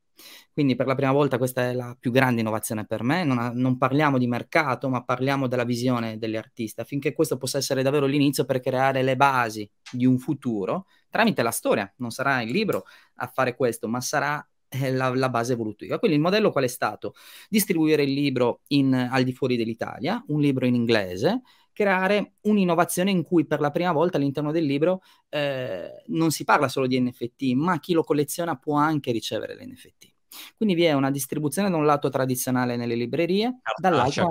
Quindi 0.51 0.75
per 0.75 0.85
la 0.85 0.95
prima 0.95 1.13
volta 1.13 1.37
questa 1.37 1.69
è 1.69 1.73
la 1.73 1.95
più 1.97 2.11
grande 2.11 2.41
innovazione 2.41 2.85
per 2.85 3.03
me, 3.03 3.23
non, 3.23 3.39
ha, 3.39 3.53
non, 3.55 3.77
parliamo 3.77 4.17
di 4.17 4.27
mercato 4.27 4.89
ma 4.89 5.01
parliamo 5.01 5.47
della 5.47 5.63
visione 5.63 6.17
degli 6.17 6.35
artisti 6.35 6.81
affinché 6.81 7.13
questo 7.13 7.37
possa 7.37 7.57
essere 7.57 7.83
davvero 7.83 8.05
l'inizio 8.05 8.43
per 8.43 8.59
creare 8.59 9.01
le 9.01 9.15
basi 9.15 9.67
di 9.89 10.05
un 10.05 10.19
futuro 10.19 10.87
tramite 11.13 11.43
la 11.43 11.51
storia. 11.51 11.93
Non 11.97 12.09
sarà 12.09 12.41
il 12.41 12.49
libro 12.49 12.85
a 13.17 13.27
fare 13.27 13.55
questo, 13.55 13.87
ma 13.87 14.01
sarà 14.01 14.43
eh, 14.67 14.91
la, 14.91 15.13
la, 15.13 15.29
base 15.29 15.53
evolutiva. 15.53 15.99
Quindi 15.99 16.17
il 16.17 16.23
modello 16.23 16.51
qual 16.51 16.63
è 16.63 16.67
stato? 16.67 17.13
Distribuire 17.49 18.01
il 18.01 18.13
libro 18.13 18.61
in, 18.69 18.95
al 18.95 19.23
di 19.23 19.31
fuori 19.31 19.55
dell'Italia, 19.55 20.23
un 20.29 20.41
libro 20.41 20.65
in 20.65 20.73
inglese, 20.73 21.43
creare 21.71 22.37
un'innovazione 22.41 23.11
in 23.11 23.21
cui 23.21 23.45
per 23.45 23.59
la 23.59 23.69
prima 23.69 23.91
volta 23.91 24.17
all'interno 24.17 24.51
del 24.51 24.65
libro 24.65 25.03
eh, 25.29 26.03
non 26.07 26.31
si 26.31 26.43
parla 26.45 26.67
solo 26.67 26.87
di 26.87 26.99
NFT, 26.99 27.53
ma 27.53 27.79
chi 27.79 27.93
lo 27.93 28.03
colleziona 28.03 28.57
può 28.57 28.75
anche 28.75 29.11
ricevere 29.11 29.55
l'NFT. 29.55 30.11
Quindi 30.57 30.73
vi 30.73 30.85
è 30.85 30.93
una 30.93 31.11
distribuzione 31.11 31.69
da 31.69 31.77
un 31.77 31.85
lato 31.85 32.09
tradizionale 32.09 32.75
nelle 32.75 32.95
librerie, 32.95 33.59
dall'altro, 33.77 34.29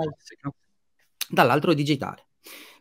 dall'altro 1.29 1.73
digitale. 1.73 2.27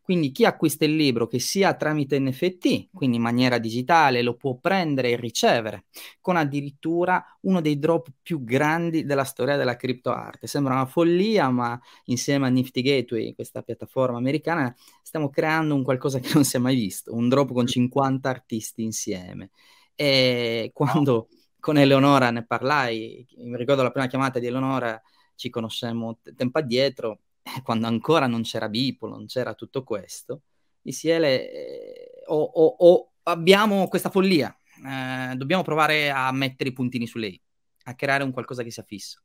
Quindi 0.02 0.32
chi 0.32 0.44
acquista 0.44 0.85
il 0.85 0.97
libro, 0.97 1.28
che 1.28 1.38
sia 1.38 1.75
tramite 1.75 2.18
NFT, 2.18 2.88
quindi 2.92 3.16
in 3.16 3.23
maniera 3.23 3.59
digitale, 3.59 4.23
lo 4.23 4.35
può 4.35 4.56
prendere 4.56 5.11
e 5.11 5.16
ricevere, 5.16 5.85
con 6.21 6.37
addirittura 6.37 7.25
uno 7.42 7.61
dei 7.61 7.78
drop 7.78 8.09
più 8.21 8.42
grandi 8.42 9.04
della 9.04 9.23
storia 9.23 9.56
della 9.56 9.76
criptoarte. 9.76 10.49
Sembra 10.49 10.75
una 10.75 10.87
follia, 10.87 11.50
ma 11.50 11.80
insieme 12.06 12.47
a 12.47 12.50
Nifty 12.50 12.82
Gateway, 12.82 13.32
questa 13.35 13.62
piattaforma 13.62 14.18
americana, 14.18 14.75
stiamo 15.02 15.30
creando 15.30 15.75
un 15.75 15.85
qualcosa 15.85 16.18
che 16.18 16.30
non 16.35 16.44
si 16.44 16.56
è 16.56 16.59
mai 16.59 16.75
visto, 16.75 17.14
un 17.14 17.28
drop 17.28 17.52
con 17.52 17.66
50 17.66 18.28
artisti 18.28 18.82
insieme. 18.82 19.50
E 19.94 20.71
quando 20.75 21.28
con 21.61 21.78
Eleonora 21.78 22.30
ne 22.32 22.44
parlai, 22.44 23.25
mi 23.37 23.56
ricordo 23.56 23.85
la 23.85 23.92
prima 23.92 24.09
chiamata 24.09 24.40
di 24.40 24.47
Eleonora, 24.47 25.00
ci 25.37 25.49
conoscemmo 25.49 26.18
tempo 26.37 26.59
addietro, 26.59 27.21
quando 27.62 27.87
ancora 27.87 28.26
non 28.26 28.42
c'era 28.42 28.68
Bipo, 28.68 29.08
non 29.08 29.26
c'era 29.26 29.54
tutto 29.54 29.82
questo, 29.84 30.42
dissi 30.80 31.08
Ele, 31.08 31.50
eh, 31.50 32.22
o, 32.26 32.40
o, 32.42 32.76
o, 32.78 33.12
abbiamo 33.25 33.88
questa 33.88 34.11
follia, 34.11 34.54
eh, 34.84 35.34
dobbiamo 35.37 35.62
provare 35.62 36.11
a 36.11 36.30
mettere 36.32 36.70
i 36.70 36.72
puntini 36.72 37.06
su 37.06 37.18
lei, 37.18 37.40
a 37.84 37.94
creare 37.94 38.25
un 38.25 38.32
qualcosa 38.32 38.62
che 38.62 38.70
sia 38.70 38.82
fisso. 38.82 39.22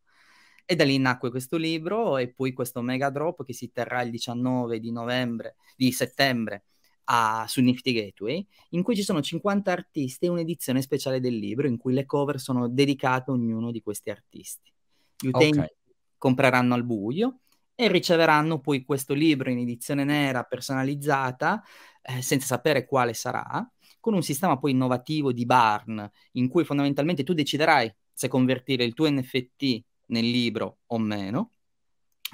E 0.70 0.76
da 0.76 0.84
lì 0.84 0.98
nacque 0.98 1.30
questo 1.30 1.56
libro 1.56 2.18
e 2.18 2.34
poi 2.34 2.52
questo 2.52 2.82
mega 2.82 3.10
drop 3.10 3.46
che 3.46 3.54
si 3.54 3.72
terrà 3.72 4.02
il 4.02 4.12
19 4.12 4.80
di 4.80 4.92
novembre, 4.92 5.56
di 5.78 5.94
settembre 5.94 6.66
a, 7.06 7.46
su 7.48 7.62
Nifty 7.62 7.94
Gateway, 7.94 8.46
in 8.72 8.84
cui 8.84 8.96
ci 8.96 9.04
sono 9.04 9.22
50 9.22 9.72
artisti 9.72 10.26
e 10.26 10.30
un'edizione 10.30 10.82
speciale 10.82 11.22
del 11.22 11.38
libro 11.38 11.68
in 11.68 11.78
cui 11.78 11.94
le 11.94 12.06
cover 12.06 12.40
sono 12.40 12.68
dedicate 12.68 13.32
a 13.32 13.34
ognuno 13.34 13.72
di 13.72 13.82
questi 13.82 14.10
artisti. 14.10 14.74
Gli 15.18 15.28
utenti 15.28 15.58
okay. 15.58 15.76
compreranno 16.18 16.74
al 16.74 16.84
buio 16.84 17.40
e 17.80 17.88
riceveranno 17.90 18.60
poi 18.60 18.84
questo 18.84 19.14
libro 19.14 19.52
in 19.52 19.60
edizione 19.60 20.04
nera 20.04 20.42
personalizzata, 20.42 21.64
eh, 22.02 22.24
senza 22.24 22.48
sapere 22.48 22.88
quale 22.88 23.14
sarà, 23.14 23.72
con 24.00 24.16
un 24.16 24.24
sistema 24.24 24.58
poi 24.58 24.72
innovativo 24.72 25.32
di 25.32 25.46
Barn, 25.46 26.10
in 26.32 26.48
cui 26.50 26.66
fondamentalmente 26.66 27.24
tu 27.24 27.34
deciderai 27.34 27.94
se 28.12 28.28
convertire 28.30 28.84
il 28.84 28.96
tuo 28.96 29.08
NFT 29.08 29.84
nel 30.08 30.28
libro 30.28 30.80
o 30.88 30.98
meno, 30.98 31.52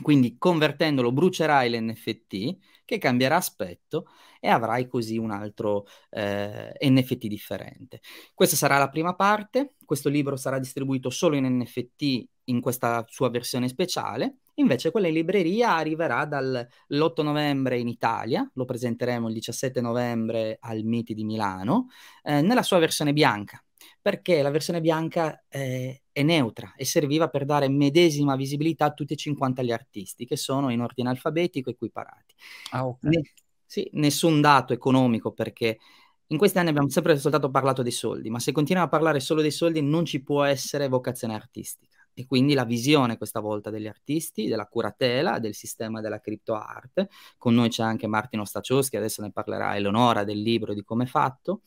quindi 0.01 0.37
convertendolo 0.37 1.11
brucerai 1.11 1.69
l'NFT 1.69 2.57
che 2.85 2.97
cambierà 2.97 3.35
aspetto 3.35 4.07
e 4.39 4.47
avrai 4.47 4.87
così 4.87 5.17
un 5.17 5.31
altro 5.31 5.87
eh, 6.09 6.73
NFT 6.79 7.27
differente. 7.27 7.99
Questa 8.33 8.55
sarà 8.55 8.77
la 8.77 8.89
prima 8.89 9.13
parte, 9.13 9.75
questo 9.83 10.07
libro 10.07 10.37
sarà 10.37 10.57
distribuito 10.57 11.09
solo 11.09 11.35
in 11.35 11.45
NFT 11.45 12.27
in 12.45 12.61
questa 12.61 13.03
sua 13.09 13.29
versione 13.29 13.67
speciale, 13.67 14.37
invece 14.55 14.91
quella 14.91 15.07
in 15.07 15.13
libreria 15.13 15.75
arriverà 15.75 16.25
dall'8 16.25 17.23
novembre 17.23 17.79
in 17.79 17.87
Italia, 17.87 18.49
lo 18.53 18.65
presenteremo 18.65 19.27
il 19.27 19.33
17 19.33 19.81
novembre 19.81 20.57
al 20.59 20.83
MITI 20.83 21.13
di 21.13 21.23
Milano, 21.23 21.87
eh, 22.23 22.41
nella 22.41 22.63
sua 22.63 22.79
versione 22.79 23.13
bianca, 23.13 23.63
perché 24.01 24.41
la 24.41 24.51
versione 24.51 24.81
bianca 24.81 25.43
eh, 25.49 26.03
è 26.11 26.23
neutra 26.23 26.73
e 26.75 26.85
serviva 26.85 27.29
per 27.29 27.45
dare 27.45 27.69
medesima 27.69 28.35
visibilità 28.35 28.85
a 28.85 28.93
tutti 28.93 29.13
e 29.13 29.17
50 29.17 29.63
gli 29.63 29.71
artisti 29.71 30.25
che 30.25 30.37
sono 30.37 30.69
in 30.69 30.81
ordine 30.81 31.09
alfabetico 31.09 31.69
equiparati. 31.69 32.35
Ah, 32.71 32.85
okay. 32.85 33.11
ne- 33.11 33.33
sì, 33.65 33.89
nessun 33.93 34.39
dato 34.39 34.71
economico 34.73 35.31
perché 35.31 35.79
in 36.27 36.37
questi 36.37 36.59
anni 36.59 36.69
abbiamo 36.69 36.89
sempre 36.89 37.17
soltanto 37.17 37.49
parlato 37.49 37.81
dei 37.81 37.91
soldi, 37.91 38.29
ma 38.29 38.39
se 38.39 38.51
continuiamo 38.51 38.87
a 38.87 38.91
parlare 38.91 39.19
solo 39.19 39.41
dei 39.41 39.51
soldi 39.51 39.81
non 39.81 40.05
ci 40.05 40.21
può 40.21 40.43
essere 40.43 40.87
vocazione 40.87 41.33
artistica. 41.33 42.02
E 42.13 42.25
quindi 42.25 42.53
la 42.53 42.65
visione 42.65 43.17
questa 43.17 43.39
volta 43.39 43.69
degli 43.69 43.87
artisti, 43.87 44.47
della 44.47 44.67
curatela, 44.67 45.39
del 45.39 45.53
sistema 45.53 46.01
della 46.01 46.19
criptoarte. 46.19 47.09
Con 47.37 47.53
noi 47.55 47.69
c'è 47.69 47.83
anche 47.83 48.07
Martino 48.07 48.45
Stacioschi, 48.45 48.97
adesso 48.97 49.21
ne 49.21 49.31
parlerà 49.31 49.75
Eleonora 49.75 50.23
del 50.23 50.41
libro 50.41 50.73
di 50.73 50.83
come 50.83 51.05
è 51.05 51.07
fatto. 51.07 51.61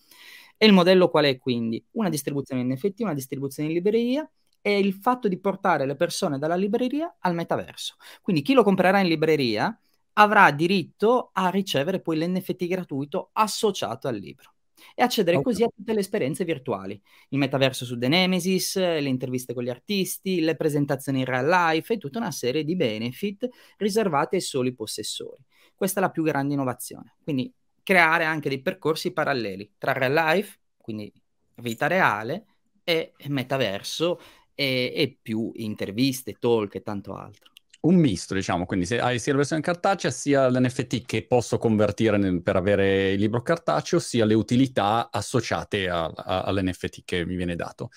E 0.56 0.66
il 0.66 0.72
modello 0.72 1.08
qual 1.10 1.24
è 1.24 1.38
quindi? 1.38 1.84
Una 1.92 2.08
distribuzione 2.08 2.62
in 2.62 2.68
NFT, 2.68 3.00
una 3.00 3.14
distribuzione 3.14 3.68
in 3.68 3.74
libreria 3.74 4.28
e 4.62 4.78
il 4.78 4.94
fatto 4.94 5.28
di 5.28 5.38
portare 5.38 5.86
le 5.86 5.96
persone 5.96 6.38
dalla 6.38 6.56
libreria 6.56 7.16
al 7.20 7.34
metaverso. 7.34 7.96
Quindi 8.22 8.42
chi 8.42 8.52
lo 8.54 8.62
comprerà 8.62 9.00
in 9.00 9.08
libreria 9.08 9.78
avrà 10.14 10.50
diritto 10.50 11.30
a 11.32 11.50
ricevere 11.50 12.00
poi 12.00 12.18
l'NFT 12.18 12.66
gratuito 12.66 13.30
associato 13.32 14.08
al 14.08 14.16
libro 14.16 14.55
e 14.94 15.02
accedere 15.02 15.36
okay. 15.36 15.52
così 15.52 15.62
a 15.64 15.68
tutte 15.74 15.92
le 15.92 16.00
esperienze 16.00 16.44
virtuali, 16.44 17.00
il 17.30 17.38
metaverso 17.38 17.84
su 17.84 17.98
The 17.98 18.08
Nemesis, 18.08 18.76
le 18.76 19.08
interviste 19.08 19.54
con 19.54 19.62
gli 19.62 19.68
artisti, 19.68 20.40
le 20.40 20.56
presentazioni 20.56 21.20
in 21.20 21.24
real 21.24 21.46
life 21.46 21.92
e 21.92 21.98
tutta 21.98 22.18
una 22.18 22.30
serie 22.30 22.64
di 22.64 22.76
benefit 22.76 23.48
riservati 23.78 24.36
ai 24.36 24.40
soli 24.40 24.74
possessori. 24.74 25.42
Questa 25.74 26.00
è 26.00 26.02
la 26.02 26.10
più 26.10 26.22
grande 26.22 26.54
innovazione. 26.54 27.16
Quindi 27.22 27.52
creare 27.82 28.24
anche 28.24 28.48
dei 28.48 28.62
percorsi 28.62 29.12
paralleli 29.12 29.72
tra 29.78 29.92
real 29.92 30.12
life, 30.12 30.58
quindi 30.76 31.12
vita 31.56 31.86
reale, 31.86 32.46
e 32.84 33.12
metaverso 33.26 34.20
e, 34.54 34.92
e 34.94 35.18
più 35.20 35.50
interviste, 35.54 36.34
talk 36.38 36.76
e 36.76 36.82
tanto 36.82 37.14
altro 37.14 37.54
un 37.80 37.96
misto, 37.96 38.34
diciamo, 38.34 38.66
quindi 38.66 38.86
se 38.86 38.98
hai 39.00 39.18
sia 39.18 39.32
la 39.32 39.38
versione 39.38 39.62
cartacea 39.62 40.10
sia 40.10 40.48
l'NFT 40.48 41.04
che 41.04 41.26
posso 41.26 41.58
convertire 41.58 42.16
nel, 42.16 42.42
per 42.42 42.56
avere 42.56 43.12
il 43.12 43.20
libro 43.20 43.42
cartaceo, 43.42 43.98
sia 43.98 44.24
le 44.24 44.34
utilità 44.34 45.10
associate 45.10 45.88
a, 45.88 46.04
a, 46.04 46.42
all'NFT 46.42 47.02
che 47.04 47.24
mi 47.24 47.36
viene 47.36 47.56
dato. 47.56 47.90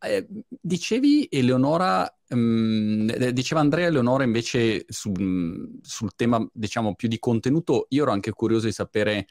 Eh, 0.00 0.26
dicevi 0.48 1.26
Eleonora, 1.30 2.08
um, 2.28 3.06
diceva 3.32 3.60
Andrea 3.60 3.88
Eleonora 3.88 4.22
invece 4.22 4.84
su, 4.88 5.12
sul 5.82 6.14
tema, 6.14 6.46
diciamo, 6.52 6.94
più 6.94 7.08
di 7.08 7.18
contenuto, 7.18 7.86
io 7.90 8.02
ero 8.02 8.12
anche 8.12 8.30
curioso 8.30 8.66
di 8.66 8.72
sapere 8.72 9.26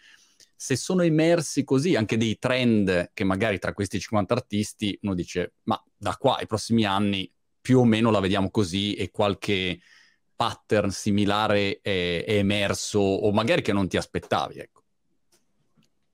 se 0.55 0.75
sono 0.75 1.03
emersi 1.03 1.63
così 1.63 1.95
anche 1.95 2.17
dei 2.17 2.37
trend 2.39 3.11
che 3.13 3.23
magari 3.23 3.59
tra 3.59 3.73
questi 3.73 3.99
50 3.99 4.33
artisti 4.33 4.97
uno 5.03 5.13
dice, 5.13 5.53
ma 5.63 5.81
da 5.95 6.15
qua 6.15 6.37
ai 6.37 6.47
prossimi 6.47 6.83
anni 6.83 7.31
più 7.67 7.79
o 7.79 7.83
meno 7.83 8.11
la 8.11 8.21
vediamo 8.21 8.49
così 8.49 8.93
e 8.93 9.11
qualche 9.11 9.81
pattern 10.37 10.89
similare 10.89 11.81
è, 11.81 12.23
è 12.23 12.35
emerso 12.35 12.97
o 12.97 13.29
magari 13.33 13.61
che 13.61 13.73
non 13.73 13.89
ti 13.89 13.97
aspettavi, 13.97 14.57
ecco. 14.57 14.83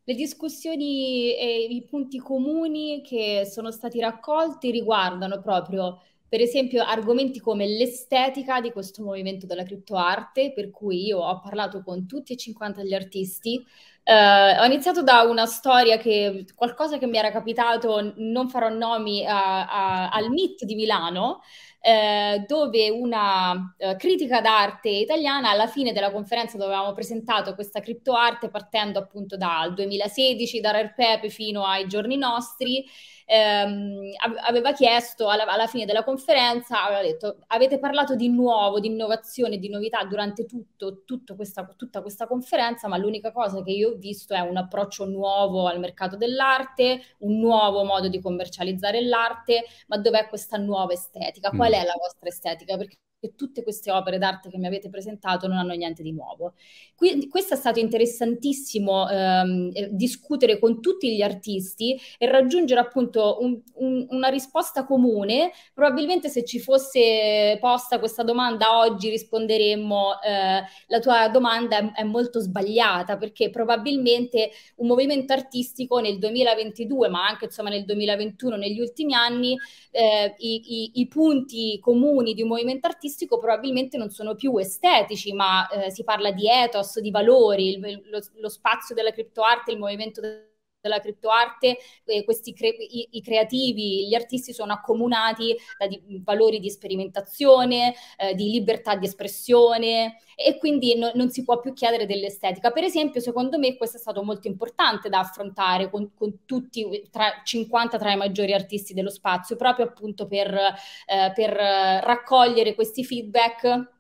Le 0.04 0.16
discussioni 0.16 1.38
e 1.38 1.68
i 1.70 1.84
punti 1.84 2.18
comuni 2.18 3.04
che 3.04 3.48
sono 3.48 3.70
stati 3.70 4.00
raccolti 4.00 4.72
riguardano 4.72 5.42
proprio, 5.42 6.02
per 6.28 6.42
esempio, 6.42 6.82
argomenti 6.82 7.40
come 7.40 7.68
l'estetica 7.68 8.60
di 8.60 8.72
questo 8.72 9.04
movimento 9.04 9.46
della 9.46 9.64
criptoarte, 9.64 10.54
per 10.54 10.72
cui 10.72 11.06
io 11.06 11.20
ho 11.20 11.40
parlato 11.40 11.84
con 11.84 12.08
tutti 12.08 12.34
e 12.34 12.36
50 12.36 12.84
gli 12.84 12.96
artisti 12.96 13.64
Uh, 14.06 14.60
ho 14.60 14.66
iniziato 14.66 15.02
da 15.02 15.22
una 15.22 15.46
storia 15.46 15.98
che 15.98 16.46
qualcosa 16.56 16.98
che 16.98 17.08
mi 17.08 17.18
era 17.18 17.32
capitato, 17.32 18.14
non 18.18 18.50
farò 18.50 18.68
nomi, 18.68 19.26
a, 19.26 19.66
a, 19.66 20.10
al 20.10 20.30
MIT 20.30 20.66
di 20.66 20.76
Milano, 20.76 21.40
eh, 21.80 22.44
dove 22.46 22.90
una 22.90 23.76
eh, 23.78 23.96
critica 23.98 24.42
d'arte 24.42 24.90
italiana 24.90 25.50
alla 25.50 25.68
fine 25.68 25.94
della 25.94 26.12
conferenza 26.12 26.58
dove 26.58 26.74
avevamo 26.74 26.94
presentato 26.94 27.56
questa 27.56 27.82
criptoarte 27.82 28.50
partendo 28.50 29.00
appunto 29.00 29.38
dal 29.38 29.74
2016, 29.74 30.60
da 30.60 30.72
Rare 30.72 30.94
Pepe 30.96 31.30
fino 31.30 31.66
ai 31.66 31.88
giorni 31.88 32.18
nostri, 32.18 32.86
ehm, 33.26 34.12
aveva 34.46 34.74
chiesto 34.74 35.30
alla, 35.30 35.46
alla, 35.46 35.68
fine 35.68 35.86
della 35.86 36.04
conferenza, 36.04 36.86
aveva 36.86 37.02
detto 37.02 37.38
avete 37.48 37.80
parlato 37.80 38.16
di 38.16 38.30
nuovo, 38.30 38.80
di 38.80 38.88
innovazione, 38.88 39.58
di 39.58 39.70
novità 39.70 40.04
durante 40.06 40.46
tutto, 40.46 41.04
tutto 41.06 41.36
questa, 41.36 41.66
tutta 41.76 42.02
questa 42.02 42.28
conferenza, 42.28 42.88
ma 42.88 42.98
l'unica 42.98 43.32
cosa 43.32 43.62
che 43.64 43.72
io 43.72 43.92
ho 43.92 43.96
visto 43.96 44.34
è 44.34 44.40
un 44.40 44.58
approccio 44.58 45.06
nuovo 45.06 45.68
al 45.68 45.80
mercato 45.80 46.18
dell'arte, 46.18 47.02
un 47.20 47.40
nuovo 47.40 47.84
modo 47.84 48.08
di 48.08 48.20
commercializzare 48.22 49.02
l'arte, 49.04 49.66
ma 49.88 49.98
dov'è 49.98 50.28
questa 50.28 50.58
nuova 50.58 50.94
estetica? 50.94 51.50
Qual 51.50 51.70
mm. 51.70 51.74
è 51.74 51.84
la 51.84 51.96
vostra 51.98 52.30
estetica? 52.30 52.78
Perché 52.78 52.98
che 53.24 53.36
tutte 53.36 53.64
queste 53.64 53.90
opere 53.90 54.18
d'arte 54.18 54.50
che 54.50 54.58
mi 54.58 54.68
avete 54.68 54.90
presentato 54.90 55.48
non 55.48 55.56
hanno 55.56 55.72
niente 55.74 56.04
di 56.04 56.12
nuovo. 56.12 56.56
Quindi 56.94 57.30
questo 57.30 57.54
è 57.54 57.58
stato 57.58 57.80
interessantissimo 57.80 59.10
ehm, 59.10 59.70
eh, 59.74 59.90
discutere 59.94 60.60
con 60.60 60.82
tutti 60.82 61.16
gli 61.16 61.22
artisti 61.22 61.98
e 62.18 62.30
raggiungere 62.30 62.82
appunto 62.82 63.38
un, 63.40 63.58
un, 63.76 64.06
una 64.10 64.28
risposta 64.28 64.84
comune. 64.84 65.52
Probabilmente 65.74 66.28
se 66.28 66.44
ci 66.44 66.60
fosse 66.60 67.58
posta 67.62 68.00
questa 68.00 68.24
domanda 68.24 68.78
oggi 68.78 69.10
risponderemmo 69.10 70.22
eh, 70.22 70.64
la 70.88 71.00
tua 71.00 71.30
domanda 71.30 71.78
è, 71.78 72.02
è 72.02 72.04
molto 72.04 72.42
sbagliata 72.42 73.16
perché 73.16 73.50
probabilmente 73.50 74.52
un 74.78 74.88
movimento 74.88 75.32
artistico 75.32 76.00
nel 76.00 76.18
2022 76.20 77.08
ma 77.08 77.26
anche 77.26 77.46
insomma 77.46 77.70
nel 77.70 77.86
2021 77.86 78.58
negli 78.58 78.82
ultimi 78.82 79.14
anni 79.14 79.56
eh, 79.92 80.34
i, 80.40 80.62
i, 80.66 80.92
i 80.96 81.08
punti 81.08 81.80
comuni 81.80 82.34
di 82.34 82.42
un 82.42 82.50
movimento 82.50 82.88
artistico 82.88 83.12
artistico 83.14 83.38
probabilmente 83.38 83.98
non 83.98 84.10
sono 84.10 84.36
più 84.36 84.58
estetici, 84.58 85.34
ma 85.34 85.68
eh, 85.68 85.92
si 85.92 86.04
parla 86.04 86.32
di 86.32 86.50
ethos, 86.50 87.00
di 87.00 87.12
valori, 87.12 87.70
il, 87.70 88.02
lo, 88.10 88.20
lo, 88.36 88.50
spazio 88.50 88.96
della 88.96 89.12
criptoarte, 89.12 89.72
il 89.72 89.78
movimento 89.78 90.20
de- 90.20 90.53
della 90.84 91.00
criptoarte, 91.00 91.78
eh, 92.04 92.24
questi 92.26 92.54
cre- 92.54 92.68
i, 92.68 93.08
i, 93.12 93.22
creativi, 93.22 94.08
gli 94.08 94.14
artisti 94.14 94.54
sono 94.54 94.74
accomunati 94.74 95.56
da 95.78 95.88
di, 95.88 96.02
valori 96.24 96.60
di 96.60 96.70
sperimentazione, 96.70 97.96
eh, 98.18 98.36
di 98.36 98.50
libertà 98.52 98.96
di 98.96 99.06
espressione 99.06 100.18
e 100.36 100.58
quindi 100.58 100.98
no, 100.98 101.12
non 101.16 101.30
si 101.30 101.44
può 101.44 101.60
più 101.60 101.74
chiedere 101.74 102.06
dell'estetica. 102.06 102.72
Per 102.72 102.84
esempio, 102.84 103.22
secondo 103.22 103.58
me 103.58 103.78
questo 103.78 103.96
è 103.98 104.00
stato 104.00 104.24
molto 104.24 104.48
importante 104.48 105.08
da 105.08 105.20
affrontare 105.20 105.90
con, 105.90 106.14
con 106.14 106.44
tutti, 106.46 107.08
tra 107.10 107.42
50 107.44 107.98
tra 107.98 108.12
i 108.12 108.18
maggiori 108.18 108.54
artisti 108.54 108.94
dello 108.94 109.10
spazio, 109.10 109.56
proprio 109.56 109.86
appunto 109.86 110.28
per, 110.28 110.54
eh, 110.54 111.32
per 111.34 111.54
raccogliere 111.54 112.76
questi 112.76 113.06
feedback 113.06 113.92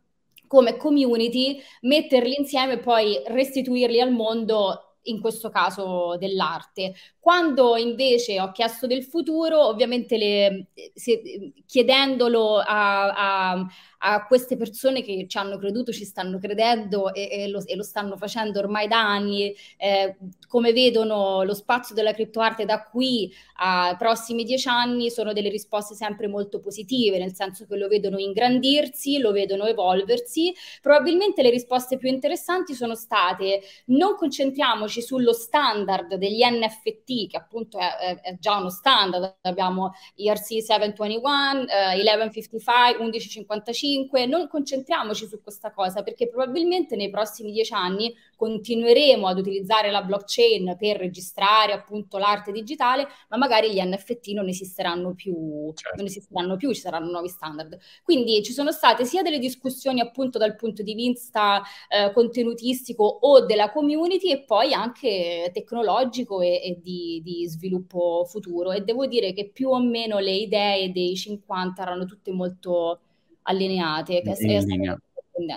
come 0.48 0.78
community, 0.78 1.60
metterli 1.82 2.36
insieme 2.38 2.74
e 2.74 2.80
poi 2.80 3.20
restituirli 3.25 4.00
al 4.00 4.12
mondo 4.12 4.93
in 5.03 5.19
questo 5.19 5.50
caso 5.50 6.15
dell'arte. 6.17 6.93
Quando 7.19 7.77
invece 7.77 8.39
ho 8.41 8.51
chiesto 8.51 8.86
del 8.86 9.03
futuro, 9.03 9.65
ovviamente 9.65 10.17
le, 10.17 10.67
se, 10.93 11.53
chiedendolo 11.65 12.57
a, 12.57 13.53
a, 13.53 13.67
a, 14.00 14.25
queste 14.27 14.57
persone 14.57 15.01
che 15.01 15.25
ci 15.27 15.38
hanno 15.38 15.57
creduto, 15.57 15.93
ci 15.93 16.03
stanno 16.03 16.38
credendo 16.38 17.13
e, 17.13 17.29
e, 17.31 17.48
lo, 17.48 17.65
e 17.65 17.75
lo, 17.75 17.83
stanno 17.83 18.17
facendo 18.17 18.60
ormai 18.60 18.88
da 18.88 19.00
anni, 19.00 19.55
eh, 19.77 20.17
come 20.48 20.74
vedono 20.74 21.43
lo 21.43 21.53
spazio 21.53 21.95
della 21.95 22.13
criptoarte 22.13 22.65
da 22.65 22.83
qui 22.83 23.33
ai 23.55 23.95
prossimi 23.95 24.43
dieci 24.43 24.67
anni, 24.67 25.10
sono 25.10 25.31
delle 25.31 25.50
risposte 25.50 25.95
sempre 25.95 26.27
molto 26.27 26.60
positive, 26.60 27.17
nel 27.19 27.33
senso 27.33 27.65
che 27.65 27.77
lo 27.77 27.88
vedono 27.88 28.17
ingrandirsi, 28.17 29.19
lo 29.19 29.31
vedono 29.31 29.65
evolversi. 29.65 30.53
Probabilmente 30.81 31.41
le 31.41 31.50
risposte 31.50 31.98
più 31.98 32.10
interessanti 32.10 32.74
sono 32.74 32.95
state 32.95 33.62
non 33.86 34.15
concentriamoci 34.15 34.93
sullo 35.02 35.34
standard 35.34 36.16
degli 36.16 36.44
NFT 36.44 37.28
che 37.28 37.38
appunto 37.38 37.78
è, 37.78 37.96
è, 37.98 38.22
è, 38.22 38.38
già 38.40 38.58
uno 38.58 38.70
standard, 38.70 39.38
abbiamo 39.42 39.94
ERC 40.16 40.62
721, 40.62 41.68
eh, 41.68 41.96
1155, 41.96 42.98
1155, 43.00 44.25
non 44.25 44.48
concentriamoci 44.48 45.27
su 45.27 45.42
questa 45.42 45.72
cosa 45.72 46.03
perché 46.03 46.29
probabilmente 46.29 46.96
nei 46.96 47.10
prossimi 47.10 47.51
dieci 47.51 47.74
anni 47.74 48.14
continueremo 48.36 49.27
ad 49.27 49.40
utilizzare 49.40 49.90
la 49.90 50.01
blockchain 50.01 50.75
per 50.77 50.98
registrare 50.98 51.72
appunto 51.72 52.18
l'arte 52.18 52.51
digitale, 52.51 53.08
ma 53.29 53.38
magari 53.38 53.72
gli 53.72 53.82
NFT 53.82 54.29
non 54.29 54.50
esisteranno 54.50 55.14
più, 55.14 55.72
certo. 55.74 55.98
non 55.98 56.06
esisteranno 56.06 56.58
più, 56.58 56.74
ci 56.74 56.82
saranno 56.82 57.10
nuovi 57.10 57.29
standard. 57.29 57.77
Quindi 58.03 58.44
ci 58.44 58.51
sono 58.51 58.72
state 58.72 59.06
sia 59.06 59.22
delle 59.22 59.40
discussioni 59.40 60.01
appunto 60.01 60.38
dal 60.38 60.56
punto 60.56 60.84
di 60.84 60.94
vista 60.94 61.62
eh, 61.88 62.12
contenutistico 62.12 63.03
o 63.03 63.46
della 63.46 63.72
community 63.72 64.32
e 64.32 64.44
poi 64.44 64.74
anche 64.74 64.82
tecnologico 64.91 66.41
e, 66.41 66.61
e 66.63 66.79
di, 66.81 67.22
di, 67.24 67.48
sviluppo 67.48 68.25
futuro. 68.27 68.72
E 68.72 68.81
devo 68.81 69.07
dire 69.07 69.33
che 69.33 69.50
più 69.50 69.69
o 69.69 69.79
meno 69.79 70.19
le 70.19 70.33
idee 70.33 70.91
dei 70.91 71.15
50 71.15 71.81
erano 71.81 72.05
tutte 72.05 72.31
molto 72.31 73.00
allineate. 73.43 74.22
Che 74.22 74.31
è. 74.31 74.35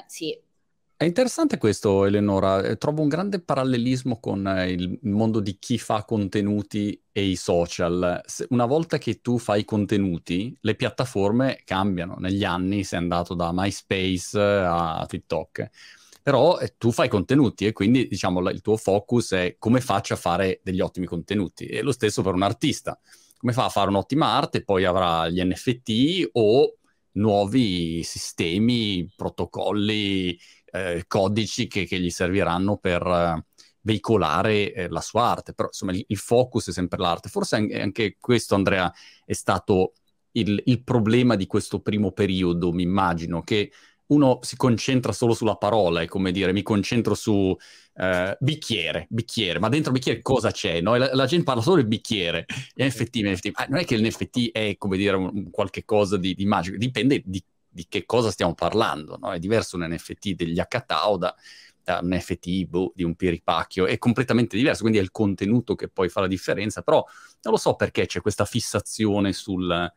Sì. 0.07 0.39
È 0.99 1.05
interessante 1.05 1.59
questo, 1.59 2.07
Eleonora. 2.07 2.63
Eh, 2.63 2.79
trovo 2.79 3.03
un 3.03 3.09
grande 3.09 3.39
parallelismo 3.39 4.19
con 4.19 4.47
eh, 4.47 4.71
il 4.71 4.99
mondo 5.03 5.41
di 5.41 5.59
chi 5.59 5.77
fa 5.77 6.05
contenuti 6.05 6.99
e 7.13 7.23
i 7.23 7.37
social. 7.37 8.23
Una 8.49 8.65
volta 8.65 8.97
che 8.97 9.21
tu 9.21 9.37
fai 9.37 9.67
contenuti, 9.67 10.57
le 10.63 10.75
piattaforme 10.75 11.61
cambiano. 11.67 12.17
Negli 12.19 12.45
anni 12.45 12.83
sei 12.83 13.01
andato 13.01 13.35
da 13.35 13.51
MySpace 13.53 14.39
a 14.41 15.05
TikTok. 15.07 15.69
Però 16.27 16.59
eh, 16.59 16.75
tu 16.77 16.91
fai 16.91 17.09
contenuti 17.09 17.67
e 17.67 17.73
quindi, 17.73 18.09
diciamo, 18.09 18.51
il 18.51 18.61
tuo 18.61 18.77
focus 18.77 19.31
è 19.35 19.55
come 19.61 19.81
faccio 19.81 20.15
a 20.15 20.17
fare 20.17 20.59
degli 20.65 20.81
ottimi 20.81 21.07
contenuti. 21.07 21.67
E 21.67 21.83
lo 21.83 21.93
stesso 21.93 22.21
per 22.21 22.35
un 22.35 22.43
artista. 22.43 22.99
Come 23.39 23.53
fa 23.53 23.67
a 23.67 23.69
fare 23.69 23.91
un'ottima 23.91 24.27
arte, 24.27 24.65
poi 24.65 24.85
avrà 24.85 25.29
gli 25.29 25.41
NFT 25.41 26.31
o 26.33 26.79
nuovi 27.13 28.03
sistemi, 28.03 29.09
protocolli 29.15 30.37
eh, 30.73 31.05
codici 31.07 31.69
che, 31.69 31.85
che, 31.87 32.01
gli 32.01 32.11
serviranno 32.11 32.77
per 32.77 33.07
eh, 33.07 33.45
veicolare 33.83 34.73
eh, 34.73 34.89
la 34.89 35.03
sua 35.03 35.29
arte, 35.29 35.55
però 35.55 35.69
insomma 35.69 35.93
il, 35.93 36.05
il, 36.09 36.17
focus 36.17 36.71
è 36.71 36.73
sempre 36.73 36.99
l'arte. 36.99 37.29
Forse 37.29 37.55
anche, 37.55 37.81
anche 37.81 38.17
questo, 38.19 38.57
Andrea, 38.57 38.93
è 39.25 39.33
stato 39.33 39.93
il, 40.33 40.61
il, 40.65 40.83
problema 40.83 41.37
di 41.37 41.47
questo 41.47 41.81
primo 41.81 42.11
periodo, 42.11 42.73
mi 42.73 42.83
immagino, 42.83 43.43
che 43.43 43.71
uno 44.09 44.39
si 44.43 44.57
concentra 44.57 45.13
solo 45.13 45.35
sulla 45.35 45.57
parola, 45.57 46.01
è 46.01 46.07
come 46.07 46.33
dire, 46.33 46.53
mi 46.53 46.63
concentro 46.63 47.15
su 47.15 47.33
uh, 47.33 48.37
bicchiere, 48.39 49.07
bicchiere, 49.09 49.59
ma 49.59 49.69
dentro 49.69 49.93
bicchiere 49.93 50.23
cosa 50.23 50.51
c'è? 50.51 50.81
No? 50.81 50.97
La, 50.97 51.15
la, 51.15 51.27
gente 51.27 51.45
parla 51.45 51.63
solo 51.63 51.77
del 51.77 51.87
bicchiere, 51.87 52.47
NFT, 52.77 53.17
NFT. 53.23 53.51
Ah, 53.55 53.67
non 53.69 53.81
è 53.81 53.85
che 53.85 53.97
l'NFT 53.97 54.51
è, 54.53 54.77
come 54.77 54.97
dire, 54.97 55.17
un, 55.17 55.51
qualche 55.51 55.85
cosa 55.85 56.17
di, 56.17 56.35
di 56.35 56.47
magico, 56.47 56.77
dipende 56.77 57.23
di 57.25 57.43
di 57.77 57.87
che 57.89 58.07
cosa 58.07 58.31
stiamo 58.31 58.55
parlando. 58.55 59.19
No? 59.21 59.33
È 59.33 59.39
diverso 59.39 59.77
un 59.77 59.87
NFT 59.87 60.31
degli 60.31 60.59
Hakatao 60.59 61.19
da, 61.19 61.35
da 61.85 62.01
un 62.03 62.09
NFT 62.09 62.65
boh, 62.65 62.93
di 62.95 63.05
un 63.05 63.15
piripacchio, 63.15 63.87
è 63.87 63.99
completamente 63.99 64.57
diverso, 64.57 64.81
quindi 64.81 64.99
è 64.99 65.03
il 65.03 65.11
contenuto 65.11 65.75
che 65.75 65.89
poi 65.89 66.09
fa 66.09 66.21
la 66.21 66.27
differenza, 66.27 66.81
però 66.81 67.05
non 67.43 67.53
lo 67.53 67.59
so 67.59 67.75
perché 67.75 68.07
c'è 68.07 68.23
questa 68.23 68.47
fissazione 68.47 69.35
sul, 69.35 69.93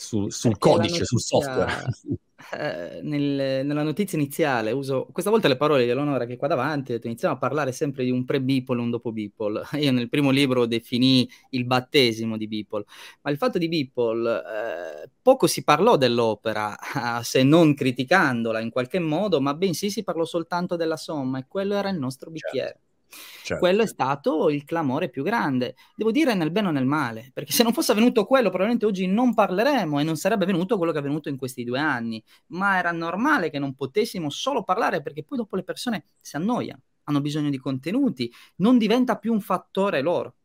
sul, 0.00 0.32
sul 0.32 0.56
codice, 0.56 0.82
notizia... 0.82 1.04
sul 1.04 1.20
software. 1.20 1.84
Eh, 2.52 3.00
nel, 3.02 3.66
nella 3.66 3.82
notizia 3.82 4.16
iniziale 4.16 4.72
uso 4.72 5.06
questa 5.12 5.30
volta 5.30 5.46
le 5.46 5.58
parole 5.58 5.84
di 5.84 5.90
Eleonora 5.90 6.24
che 6.24 6.32
è 6.32 6.36
qua 6.38 6.48
davanti, 6.48 6.90
detto, 6.90 7.06
iniziamo 7.06 7.34
a 7.34 7.38
parlare 7.38 7.70
sempre 7.70 8.02
di 8.02 8.10
un 8.10 8.24
pre-Beeple 8.24 8.78
e 8.78 8.80
un 8.80 8.88
dopo 8.88 9.12
Beeple. 9.12 9.62
Io 9.78 9.92
nel 9.92 10.08
primo 10.08 10.30
libro 10.30 10.64
definì 10.64 11.28
il 11.50 11.66
battesimo 11.66 12.38
di 12.38 12.48
Beeple, 12.48 12.84
ma 13.20 13.30
il 13.30 13.36
fatto 13.36 13.58
di 13.58 13.68
Beeple, 13.68 14.38
eh, 14.38 15.10
poco 15.20 15.46
si 15.46 15.62
parlò 15.62 15.98
dell'opera, 15.98 16.74
se 17.22 17.42
non 17.42 17.74
criticandola 17.74 18.58
in 18.60 18.70
qualche 18.70 19.00
modo, 19.00 19.38
ma 19.42 19.52
bensì 19.52 19.90
si 19.90 20.02
parlò 20.02 20.24
soltanto 20.24 20.76
della 20.76 20.96
somma 20.96 21.40
e 21.40 21.44
quello 21.46 21.74
era 21.74 21.90
il 21.90 21.98
nostro 21.98 22.30
bicchiere. 22.30 22.68
Certo. 22.68 22.89
Certo. 23.10 23.58
Quello 23.58 23.82
è 23.82 23.86
stato 23.86 24.48
il 24.50 24.64
clamore 24.64 25.08
più 25.08 25.22
grande. 25.22 25.74
Devo 25.94 26.10
dire 26.10 26.34
nel 26.34 26.50
bene 26.50 26.68
o 26.68 26.70
nel 26.70 26.86
male, 26.86 27.30
perché 27.32 27.52
se 27.52 27.62
non 27.62 27.72
fosse 27.72 27.92
avvenuto 27.92 28.24
quello, 28.24 28.48
probabilmente 28.48 28.86
oggi 28.86 29.06
non 29.06 29.34
parleremo 29.34 29.98
e 29.98 30.02
non 30.02 30.16
sarebbe 30.16 30.44
avvenuto 30.44 30.76
quello 30.76 30.92
che 30.92 30.98
è 30.98 31.00
avvenuto 31.00 31.28
in 31.28 31.36
questi 31.36 31.64
due 31.64 31.78
anni. 31.78 32.22
Ma 32.48 32.78
era 32.78 32.92
normale 32.92 33.50
che 33.50 33.58
non 33.58 33.74
potessimo 33.74 34.30
solo 34.30 34.62
parlare, 34.62 35.02
perché 35.02 35.24
poi 35.24 35.38
dopo 35.38 35.56
le 35.56 35.64
persone 35.64 36.04
si 36.20 36.36
annoiano, 36.36 36.82
hanno 37.04 37.20
bisogno 37.20 37.50
di 37.50 37.58
contenuti, 37.58 38.32
non 38.56 38.78
diventa 38.78 39.18
più 39.18 39.32
un 39.32 39.40
fattore 39.40 40.00
loro. 40.00 40.36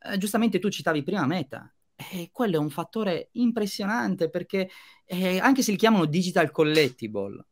Eh, 0.00 0.16
giustamente 0.16 0.58
tu 0.58 0.68
citavi 0.68 1.02
prima 1.02 1.26
Meta, 1.26 1.72
e 2.12 2.30
quello 2.32 2.56
è 2.56 2.58
un 2.58 2.70
fattore 2.70 3.30
impressionante 3.32 4.30
perché 4.30 4.70
eh, 5.04 5.40
anche 5.40 5.62
se 5.62 5.72
li 5.72 5.76
chiamano 5.76 6.04
digital 6.04 6.50
collectible, 6.52 7.44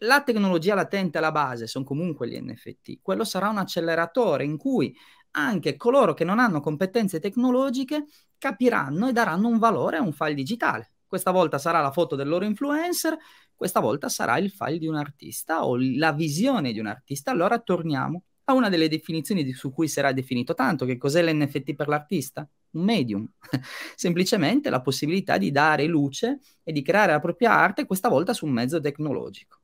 la 0.00 0.22
tecnologia 0.22 0.74
latente 0.74 1.18
alla 1.18 1.32
base 1.32 1.66
sono 1.66 1.84
comunque 1.84 2.28
gli 2.28 2.38
NFT, 2.38 2.98
quello 3.00 3.24
sarà 3.24 3.48
un 3.48 3.58
acceleratore 3.58 4.44
in 4.44 4.56
cui 4.56 4.94
anche 5.32 5.76
coloro 5.76 6.14
che 6.14 6.24
non 6.24 6.38
hanno 6.38 6.60
competenze 6.60 7.20
tecnologiche 7.20 8.06
capiranno 8.38 9.08
e 9.08 9.12
daranno 9.12 9.48
un 9.48 9.58
valore 9.58 9.96
a 9.98 10.02
un 10.02 10.12
file 10.12 10.34
digitale. 10.34 10.92
Questa 11.06 11.30
volta 11.30 11.58
sarà 11.58 11.80
la 11.80 11.92
foto 11.92 12.16
del 12.16 12.28
loro 12.28 12.44
influencer, 12.44 13.16
questa 13.54 13.80
volta 13.80 14.08
sarà 14.08 14.38
il 14.38 14.50
file 14.50 14.78
di 14.78 14.86
un 14.86 14.96
artista 14.96 15.64
o 15.64 15.76
la 15.78 16.12
visione 16.12 16.72
di 16.72 16.78
un 16.80 16.86
artista. 16.86 17.30
Allora 17.30 17.58
torniamo 17.58 18.24
a 18.44 18.52
una 18.54 18.68
delle 18.68 18.88
definizioni 18.88 19.44
di, 19.44 19.52
su 19.52 19.72
cui 19.72 19.88
sarà 19.88 20.12
definito 20.12 20.54
tanto, 20.54 20.84
che 20.84 20.96
cos'è 20.96 21.22
l'NFT 21.22 21.74
per 21.74 21.88
l'artista? 21.88 22.48
Un 22.72 22.84
medium, 22.84 23.28
semplicemente 23.96 24.68
la 24.68 24.82
possibilità 24.82 25.38
di 25.38 25.50
dare 25.50 25.86
luce 25.86 26.40
e 26.62 26.72
di 26.72 26.82
creare 26.82 27.12
la 27.12 27.20
propria 27.20 27.52
arte, 27.52 27.86
questa 27.86 28.08
volta 28.08 28.32
su 28.32 28.46
un 28.46 28.52
mezzo 28.52 28.80
tecnologico. 28.80 29.55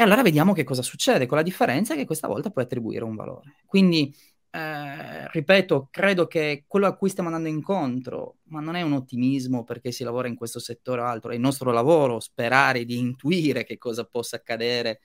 E 0.00 0.02
allora 0.02 0.22
vediamo 0.22 0.54
che 0.54 0.64
cosa 0.64 0.80
succede, 0.80 1.26
con 1.26 1.36
la 1.36 1.42
differenza 1.42 1.94
che 1.94 2.06
questa 2.06 2.26
volta 2.26 2.48
puoi 2.48 2.64
attribuire 2.64 3.04
un 3.04 3.16
valore. 3.16 3.56
Quindi 3.66 4.10
eh, 4.48 5.30
ripeto, 5.30 5.88
credo 5.90 6.26
che 6.26 6.64
quello 6.66 6.86
a 6.86 6.96
cui 6.96 7.10
stiamo 7.10 7.28
andando 7.28 7.50
incontro, 7.50 8.38
ma 8.44 8.60
non 8.60 8.76
è 8.76 8.80
un 8.80 8.94
ottimismo 8.94 9.62
perché 9.62 9.92
si 9.92 10.02
lavora 10.02 10.26
in 10.26 10.36
questo 10.36 10.58
settore 10.58 11.02
o 11.02 11.04
altro, 11.04 11.32
è 11.32 11.34
il 11.34 11.40
nostro 11.42 11.70
lavoro 11.70 12.18
sperare 12.18 12.86
di 12.86 12.96
intuire 12.96 13.62
che 13.62 13.76
cosa 13.76 14.06
possa 14.06 14.36
accadere 14.36 15.00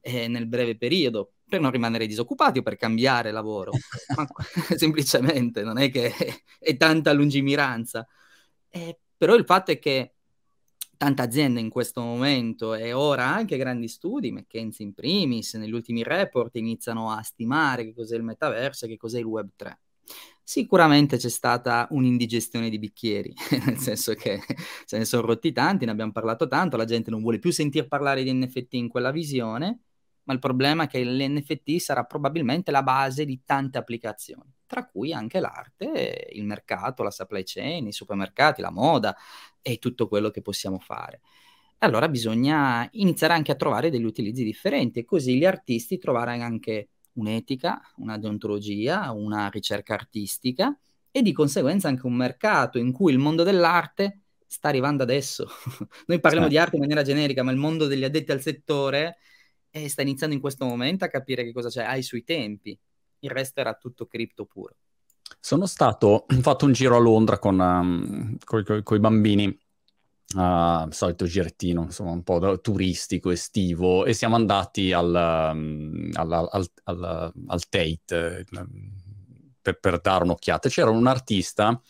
eh, 0.00 0.26
nel 0.26 0.48
breve 0.48 0.76
periodo 0.76 1.34
per 1.48 1.60
non 1.60 1.70
rimanere 1.70 2.08
disoccupati 2.08 2.58
o 2.58 2.62
per 2.62 2.74
cambiare 2.74 3.30
lavoro, 3.30 3.70
ma 4.16 4.26
semplicemente 4.76 5.62
non 5.62 5.78
è 5.78 5.92
che 5.92 6.12
è 6.58 6.76
tanta 6.76 7.12
lungimiranza. 7.12 8.04
Eh, 8.68 8.98
però 9.16 9.36
il 9.36 9.44
fatto 9.44 9.70
è 9.70 9.78
che 9.78 10.14
tante 11.00 11.22
aziende 11.22 11.60
in 11.60 11.70
questo 11.70 12.02
momento 12.02 12.74
e 12.74 12.92
ora 12.92 13.24
anche 13.24 13.56
grandi 13.56 13.88
studi, 13.88 14.32
McKinsey 14.32 14.84
in 14.84 14.92
primis, 14.92 15.54
negli 15.54 15.72
ultimi 15.72 16.02
report 16.02 16.56
iniziano 16.56 17.10
a 17.10 17.22
stimare 17.22 17.84
che 17.84 17.94
cos'è 17.94 18.16
il 18.16 18.22
metaverso 18.22 18.84
e 18.84 18.88
che 18.88 18.96
cos'è 18.98 19.18
il 19.18 19.24
Web 19.24 19.48
3. 19.56 19.80
Sicuramente 20.42 21.16
c'è 21.16 21.30
stata 21.30 21.88
un'indigestione 21.92 22.68
di 22.68 22.78
bicchieri, 22.78 23.32
nel 23.64 23.78
senso 23.78 24.12
che 24.12 24.42
se 24.84 24.98
ne 24.98 25.06
sono 25.06 25.22
rotti 25.26 25.52
tanti, 25.52 25.86
ne 25.86 25.92
abbiamo 25.92 26.12
parlato 26.12 26.46
tanto, 26.46 26.76
la 26.76 26.84
gente 26.84 27.08
non 27.08 27.22
vuole 27.22 27.38
più 27.38 27.50
sentir 27.50 27.88
parlare 27.88 28.22
di 28.22 28.34
NFT 28.34 28.74
in 28.74 28.88
quella 28.88 29.10
visione, 29.10 29.80
ma 30.24 30.34
il 30.34 30.38
problema 30.38 30.82
è 30.82 30.86
che 30.86 31.02
l'NFT 31.02 31.78
sarà 31.78 32.04
probabilmente 32.04 32.70
la 32.70 32.82
base 32.82 33.24
di 33.24 33.40
tante 33.46 33.78
applicazioni, 33.78 34.52
tra 34.70 34.86
cui 34.86 35.12
anche 35.12 35.40
l'arte, 35.40 36.28
il 36.30 36.44
mercato, 36.44 37.02
la 37.02 37.10
supply 37.10 37.42
chain, 37.44 37.88
i 37.88 37.92
supermercati, 37.92 38.60
la 38.60 38.70
moda 38.70 39.16
e 39.60 39.78
tutto 39.78 40.06
quello 40.06 40.30
che 40.30 40.42
possiamo 40.42 40.78
fare. 40.78 41.22
Allora 41.78 42.08
bisogna 42.08 42.88
iniziare 42.92 43.32
anche 43.32 43.50
a 43.50 43.56
trovare 43.56 43.90
degli 43.90 44.04
utilizzi 44.04 44.44
differenti 44.44 45.00
e 45.00 45.04
così 45.04 45.36
gli 45.36 45.44
artisti 45.44 45.98
trovare 45.98 46.40
anche 46.40 46.90
un'etica, 47.14 47.80
una 47.96 48.16
deontologia, 48.16 49.10
una 49.10 49.48
ricerca 49.48 49.94
artistica 49.94 50.78
e 51.10 51.20
di 51.20 51.32
conseguenza 51.32 51.88
anche 51.88 52.06
un 52.06 52.14
mercato 52.14 52.78
in 52.78 52.92
cui 52.92 53.10
il 53.10 53.18
mondo 53.18 53.42
dell'arte 53.42 54.20
sta 54.46 54.68
arrivando 54.68 55.02
adesso. 55.02 55.48
Noi 56.06 56.20
parliamo 56.20 56.46
sì. 56.46 56.52
di 56.52 56.58
arte 56.58 56.76
in 56.76 56.82
maniera 56.82 57.02
generica, 57.02 57.42
ma 57.42 57.50
il 57.50 57.56
mondo 57.56 57.88
degli 57.88 58.04
addetti 58.04 58.30
al 58.30 58.40
settore 58.40 59.16
e 59.68 59.88
sta 59.88 60.02
iniziando 60.02 60.36
in 60.36 60.40
questo 60.40 60.64
momento 60.64 61.04
a 61.04 61.08
capire 61.08 61.42
che 61.42 61.52
cosa 61.52 61.70
c'è, 61.70 61.82
ai 61.82 62.04
suoi 62.04 62.22
tempi. 62.22 62.78
Il 63.20 63.30
resto 63.30 63.60
era 63.60 63.74
tutto 63.74 64.06
cripto 64.06 64.44
puro. 64.44 64.74
Sono 65.38 65.66
stato, 65.66 66.26
ho 66.28 66.40
fatto 66.40 66.66
un 66.66 66.72
giro 66.72 66.96
a 66.96 67.00
Londra 67.00 67.38
con, 67.38 67.58
um, 67.58 68.36
i 68.90 68.98
bambini, 68.98 69.46
uh, 70.36 70.90
solito 70.90 71.24
girettino, 71.26 71.82
insomma, 71.82 72.10
un 72.10 72.22
po' 72.22 72.60
turistico, 72.60 73.30
estivo, 73.30 74.04
e 74.04 74.12
siamo 74.12 74.36
andati 74.36 74.92
al, 74.92 75.52
um, 75.52 76.10
al, 76.14 76.32
al, 76.32 76.70
al, 76.84 77.32
al 77.46 77.68
Tate 77.68 78.44
uh, 78.50 78.66
per, 79.62 79.78
per, 79.78 80.00
dare 80.00 80.24
un'occhiata. 80.24 80.68
C'era 80.68 80.90
un 80.90 81.06
artista 81.06 81.80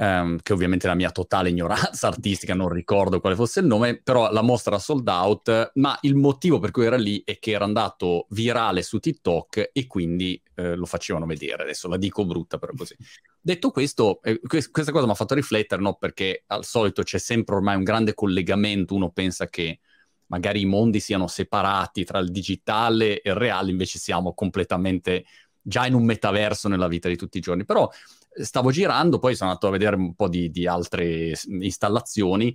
Um, 0.00 0.38
che 0.40 0.52
ovviamente 0.52 0.86
la 0.86 0.94
mia 0.94 1.10
totale 1.10 1.48
ignoranza 1.48 2.06
artistica, 2.06 2.54
non 2.54 2.68
ricordo 2.68 3.18
quale 3.18 3.34
fosse 3.34 3.58
il 3.58 3.66
nome, 3.66 4.00
però 4.00 4.30
la 4.30 4.42
mostra 4.42 4.74
era 4.74 4.80
sold 4.80 5.08
out, 5.08 5.72
ma 5.74 5.98
il 6.02 6.14
motivo 6.14 6.60
per 6.60 6.70
cui 6.70 6.84
era 6.84 6.94
lì 6.94 7.20
è 7.24 7.40
che 7.40 7.50
era 7.50 7.64
andato 7.64 8.26
virale 8.30 8.82
su 8.82 9.00
TikTok 9.00 9.70
e 9.72 9.86
quindi 9.88 10.40
eh, 10.58 10.74
lo 10.74 10.86
facevano 10.86 11.24
vedere, 11.24 11.62
adesso 11.62 11.86
la 11.86 11.96
dico 11.96 12.26
brutta 12.26 12.58
però 12.58 12.72
così. 12.76 12.96
Detto 13.40 13.70
questo, 13.70 14.20
eh, 14.22 14.40
questa 14.40 14.90
cosa 14.90 15.06
mi 15.06 15.12
ha 15.12 15.14
fatto 15.14 15.34
riflettere, 15.34 15.80
no? 15.80 15.94
perché 15.94 16.42
al 16.48 16.64
solito 16.64 17.04
c'è 17.04 17.18
sempre 17.18 17.54
ormai 17.54 17.76
un 17.76 17.84
grande 17.84 18.12
collegamento, 18.12 18.96
uno 18.96 19.10
pensa 19.10 19.48
che 19.48 19.78
magari 20.26 20.62
i 20.62 20.66
mondi 20.66 20.98
siano 20.98 21.28
separati 21.28 22.04
tra 22.04 22.18
il 22.18 22.32
digitale 22.32 23.20
e 23.20 23.30
il 23.30 23.36
reale, 23.36 23.70
invece 23.70 24.00
siamo 24.00 24.34
completamente 24.34 25.24
già 25.62 25.86
in 25.86 25.94
un 25.94 26.04
metaverso 26.04 26.68
nella 26.68 26.88
vita 26.88 27.08
di 27.08 27.16
tutti 27.16 27.38
i 27.38 27.40
giorni, 27.40 27.64
però 27.64 27.88
stavo 28.42 28.72
girando, 28.72 29.20
poi 29.20 29.36
sono 29.36 29.50
andato 29.50 29.68
a 29.68 29.70
vedere 29.70 29.94
un 29.94 30.14
po' 30.14 30.28
di, 30.28 30.50
di 30.50 30.66
altre 30.66 31.34
installazioni 31.46 32.54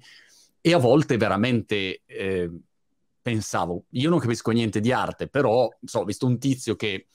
e 0.59 0.73
a 0.73 0.77
volte 0.77 1.15
veramente 1.15 2.01
eh, 2.05 2.51
pensavo, 3.21 3.85
io 3.91 4.09
non 4.09 4.19
capisco 4.19 4.51
niente 4.51 4.81
di 4.81 4.91
arte, 4.91 5.29
però 5.29 5.69
so, 5.85 5.99
ho 5.99 6.03
visto 6.03 6.25
un 6.25 6.37
tizio 6.37 6.75
che 6.75 7.07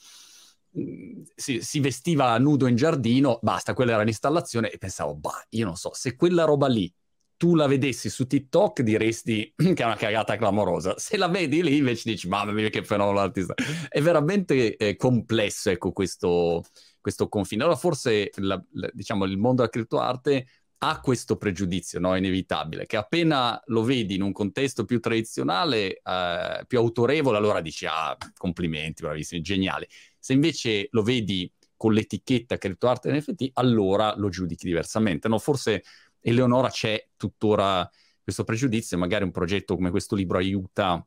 si, 1.35 1.61
si, 1.61 1.81
vestiva 1.81 2.37
nudo 2.38 2.66
in 2.66 2.76
giardino, 2.76 3.38
basta, 3.42 3.74
quella 3.74 3.92
era 3.92 4.02
l'installazione 4.02 4.70
e 4.70 4.78
pensavo, 4.78 5.14
bah, 5.16 5.44
io 5.50 5.64
non 5.64 5.76
so, 5.76 5.92
se 5.94 6.14
quella 6.16 6.44
roba 6.44 6.68
lì 6.68 6.92
tu 7.38 7.54
la 7.54 7.68
vedessi 7.68 8.11
su 8.11 8.26
TikTok 8.26 8.83
diresti 8.83 9.54
che 9.57 9.74
è 9.74 9.85
una 9.85 9.94
cagata 9.96 10.37
clamorosa. 10.37 10.98
Se 10.98 11.16
la 11.16 11.28
vedi 11.28 11.62
lì 11.62 11.76
invece 11.76 12.11
dici, 12.11 12.28
mamma 12.28 12.52
mia 12.52 12.68
che 12.68 12.85
fenomeno 12.85 13.16
l'artista. 13.16 13.54
È 13.88 14.00
veramente 14.02 14.76
eh, 14.76 14.96
complesso, 14.96 15.70
ecco, 15.70 15.92
questo, 15.92 16.64
questo 17.00 17.28
confine. 17.28 17.62
Allora 17.62 17.78
forse 17.78 18.31
la, 18.37 18.61
la, 18.72 18.90
diciamo, 18.92 19.24
il 19.24 19.38
mondo 19.38 19.62
della 19.62 19.68
criptoarte 19.68 20.46
ha 20.81 21.00
questo 21.00 21.37
pregiudizio 21.37 21.98
no? 21.98 22.14
inevitabile, 22.16 22.87
che 22.87 22.96
appena 22.96 23.61
lo 23.66 23.83
vedi 23.83 24.14
in 24.14 24.22
un 24.22 24.33
contesto 24.33 24.85
più 24.85 25.00
tradizionale, 25.00 26.00
eh, 26.02 26.64
più 26.66 26.78
autorevole, 26.78 27.37
allora 27.37 27.61
dici, 27.61 27.87
ah, 27.87 28.16
complimenti, 28.37 29.02
bravissimi, 29.02 29.40
geniali. 29.40 29.87
Se 30.18 30.33
invece 30.33 30.88
lo 30.90 31.02
vedi 31.02 31.50
con 31.76 31.92
l'etichetta 31.92 32.59
criptoarte 32.59 33.12
NFT, 33.12 33.50
allora 33.54 34.14
lo 34.16 34.28
giudichi 34.28 34.66
diversamente. 34.66 35.28
No? 35.28 35.38
Forse 35.38 35.85
Eleonora 36.20 36.68
c'è 36.68 37.09
tuttora 37.16 37.88
questo 38.22 38.44
pregiudizio, 38.44 38.98
magari 38.98 39.24
un 39.24 39.31
progetto 39.31 39.74
come 39.74 39.90
questo 39.90 40.14
libro 40.14 40.38
aiuta 40.38 41.07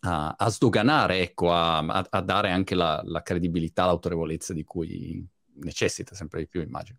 a, 0.00 0.34
a 0.36 0.48
sdoganare, 0.50 1.20
ecco, 1.20 1.52
a, 1.52 1.78
a, 1.78 2.20
dare 2.22 2.50
anche 2.50 2.74
la, 2.74 3.00
la 3.04 3.22
credibilità, 3.22 3.84
l'autorevolezza 3.84 4.52
di 4.52 4.64
cui 4.64 5.24
necessita 5.60 6.14
sempre 6.14 6.40
di 6.40 6.48
più, 6.48 6.62
immagino. 6.62 6.98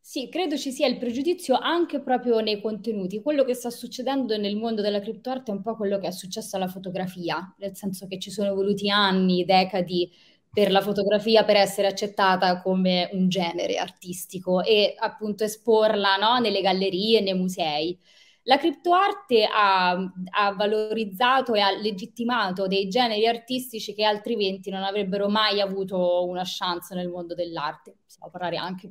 Sì, 0.00 0.28
credo 0.28 0.56
ci 0.56 0.70
sia 0.70 0.86
il 0.86 0.98
pregiudizio 0.98 1.58
anche 1.58 2.00
proprio 2.00 2.38
nei 2.38 2.60
contenuti. 2.60 3.20
Quello 3.20 3.44
che 3.44 3.54
sta 3.54 3.70
succedendo 3.70 4.36
nel 4.36 4.56
mondo 4.56 4.80
della 4.80 5.00
criptoarte 5.00 5.50
è 5.50 5.54
un 5.54 5.62
po' 5.62 5.74
quello 5.74 5.98
che 5.98 6.06
è 6.06 6.12
successo 6.12 6.54
alla 6.54 6.68
fotografia, 6.68 7.54
nel 7.58 7.74
senso 7.74 8.06
che 8.06 8.20
ci 8.20 8.30
sono 8.30 8.54
voluti 8.54 8.88
anni, 8.88 9.44
decadi 9.44 10.08
per 10.56 10.70
la 10.70 10.80
fotografia 10.80 11.44
per 11.44 11.56
essere 11.56 11.86
accettata 11.86 12.62
come 12.62 13.10
un 13.12 13.28
genere 13.28 13.76
artistico 13.76 14.62
e 14.62 14.94
appunto 14.98 15.44
esporla 15.44 16.16
no, 16.16 16.38
nelle 16.38 16.62
gallerie, 16.62 17.20
nei 17.20 17.34
musei. 17.34 18.00
La 18.48 18.58
criptoarte 18.58 19.44
ha, 19.44 19.90
ha, 19.90 20.52
valorizzato 20.54 21.54
e 21.54 21.60
ha 21.60 21.72
legittimato 21.72 22.68
dei 22.68 22.86
generi 22.86 23.26
artistici 23.26 23.92
che 23.92 24.04
altrimenti 24.04 24.70
non 24.70 24.84
avrebbero 24.84 25.28
mai 25.28 25.60
avuto 25.60 26.24
una 26.24 26.44
chance 26.44 26.94
nel 26.94 27.08
mondo 27.08 27.34
dell'arte. 27.34 27.96
Possiamo 28.04 28.30
parlare 28.30 28.56
anche 28.56 28.88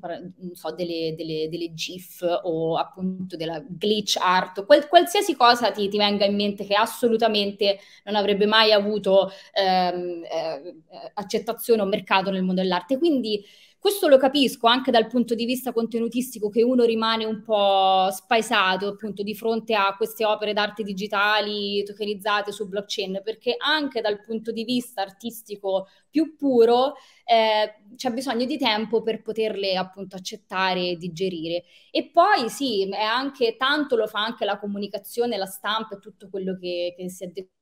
so, 0.52 0.74
delle, 0.74 1.16
delle, 1.16 1.48
delle, 1.50 1.74
GIF 1.74 2.22
o 2.44 2.76
appunto 2.76 3.38
della 3.38 3.64
glitch 3.66 4.18
art, 4.20 4.66
Qual, 4.66 4.90
qualsiasi 4.90 5.38
cosa 5.38 5.72
ti, 5.72 5.88
ti, 5.88 5.98
venga 5.98 6.26
in 6.26 6.36
mente 6.36 6.66
che 6.66 6.76
assolutamente 6.76 7.80
non 8.04 8.16
avrebbe 8.16 8.46
mai 8.46 8.74
avuto 8.74 9.32
ehm, 9.54 10.22
eh, 10.26 10.82
accettazione 11.14 11.82
o 11.82 11.86
mercato 11.86 12.30
nel 12.30 12.44
mondo 12.44 12.62
dell'arte. 12.62 12.98
Quindi 12.98 13.42
questo 13.86 14.08
lo 14.08 14.18
capisco 14.18 14.66
anche 14.66 14.90
dal 14.90 15.06
punto 15.06 15.36
di 15.36 15.46
vista 15.46 15.72
contenutistico, 15.72 16.50
che 16.50 16.64
uno 16.64 16.86
rimane 16.86 17.24
un 17.24 17.44
po' 17.44 18.10
spaesato 18.10 18.88
appunto 18.88 19.22
di 19.22 19.36
fronte 19.36 19.76
a 19.76 19.96
queste 19.96 20.26
opere 20.26 20.54
d'arte 20.54 20.82
digitali 20.82 21.84
tokenizzate 21.84 22.52
su 22.52 22.68
blockchain, 22.68 23.22
perché 23.24 23.54
anche 23.60 24.02
dal 24.02 24.22
punto 24.22 24.52
di 24.52 24.64
vista 24.64 25.04
artistico 25.04 25.86
più 26.10 26.36
puro 26.36 26.96
eh, 27.26 27.94
c'è 27.96 28.10
bisogno 28.10 28.46
di 28.46 28.58
tempo 28.58 29.04
per 29.04 29.22
poterle 29.22 29.76
appunto 29.76 30.16
accettare 30.16 30.90
e 30.90 30.96
digerire. 30.96 31.66
E 31.92 32.10
poi 32.10 32.50
sì, 32.50 32.90
è 32.90 33.04
anche 33.04 33.56
tanto 33.56 33.96
lo 33.96 34.08
fa 34.08 34.24
anche 34.24 34.46
la 34.46 34.58
comunicazione, 34.58 35.38
la 35.38 35.46
stampa 35.46 35.98
e 35.98 36.00
tutto 36.00 36.28
quello 36.32 36.58
che, 36.60 36.96
che 36.98 37.08
si 37.12 37.24
è 37.24 37.28
detto 37.28 37.55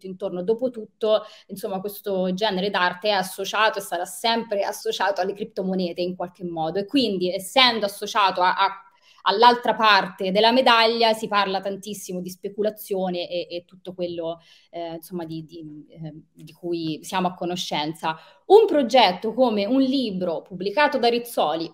intorno. 0.00 0.42
Dopotutto, 0.42 1.22
insomma, 1.46 1.80
questo 1.80 2.32
genere 2.34 2.70
d'arte 2.70 3.08
è 3.08 3.12
associato 3.12 3.78
e 3.78 3.82
sarà 3.82 4.04
sempre 4.04 4.62
associato 4.62 5.20
alle 5.20 5.34
criptomonete 5.34 6.00
in 6.00 6.16
qualche 6.16 6.44
modo 6.44 6.78
e 6.78 6.86
quindi 6.86 7.32
essendo 7.32 7.86
associato 7.86 8.40
a, 8.40 8.54
a 8.54 8.84
all'altra 9.26 9.74
parte 9.74 10.30
della 10.30 10.52
medaglia 10.52 11.12
si 11.12 11.28
parla 11.28 11.60
tantissimo 11.60 12.20
di 12.20 12.30
speculazione 12.30 13.28
e, 13.28 13.46
e 13.48 13.64
tutto 13.64 13.94
quello 13.94 14.40
eh, 14.70 14.94
insomma, 14.94 15.24
di, 15.24 15.44
di, 15.44 15.86
eh, 15.88 16.14
di, 16.32 16.52
cui 16.52 17.00
siamo 17.02 17.28
a 17.28 17.34
conoscenza. 17.34 18.16
Un 18.46 18.66
progetto 18.66 19.32
come 19.32 19.64
un 19.64 19.80
libro 19.80 20.42
pubblicato 20.42 20.98
da 20.98 21.08
Rizzoli, 21.08 21.72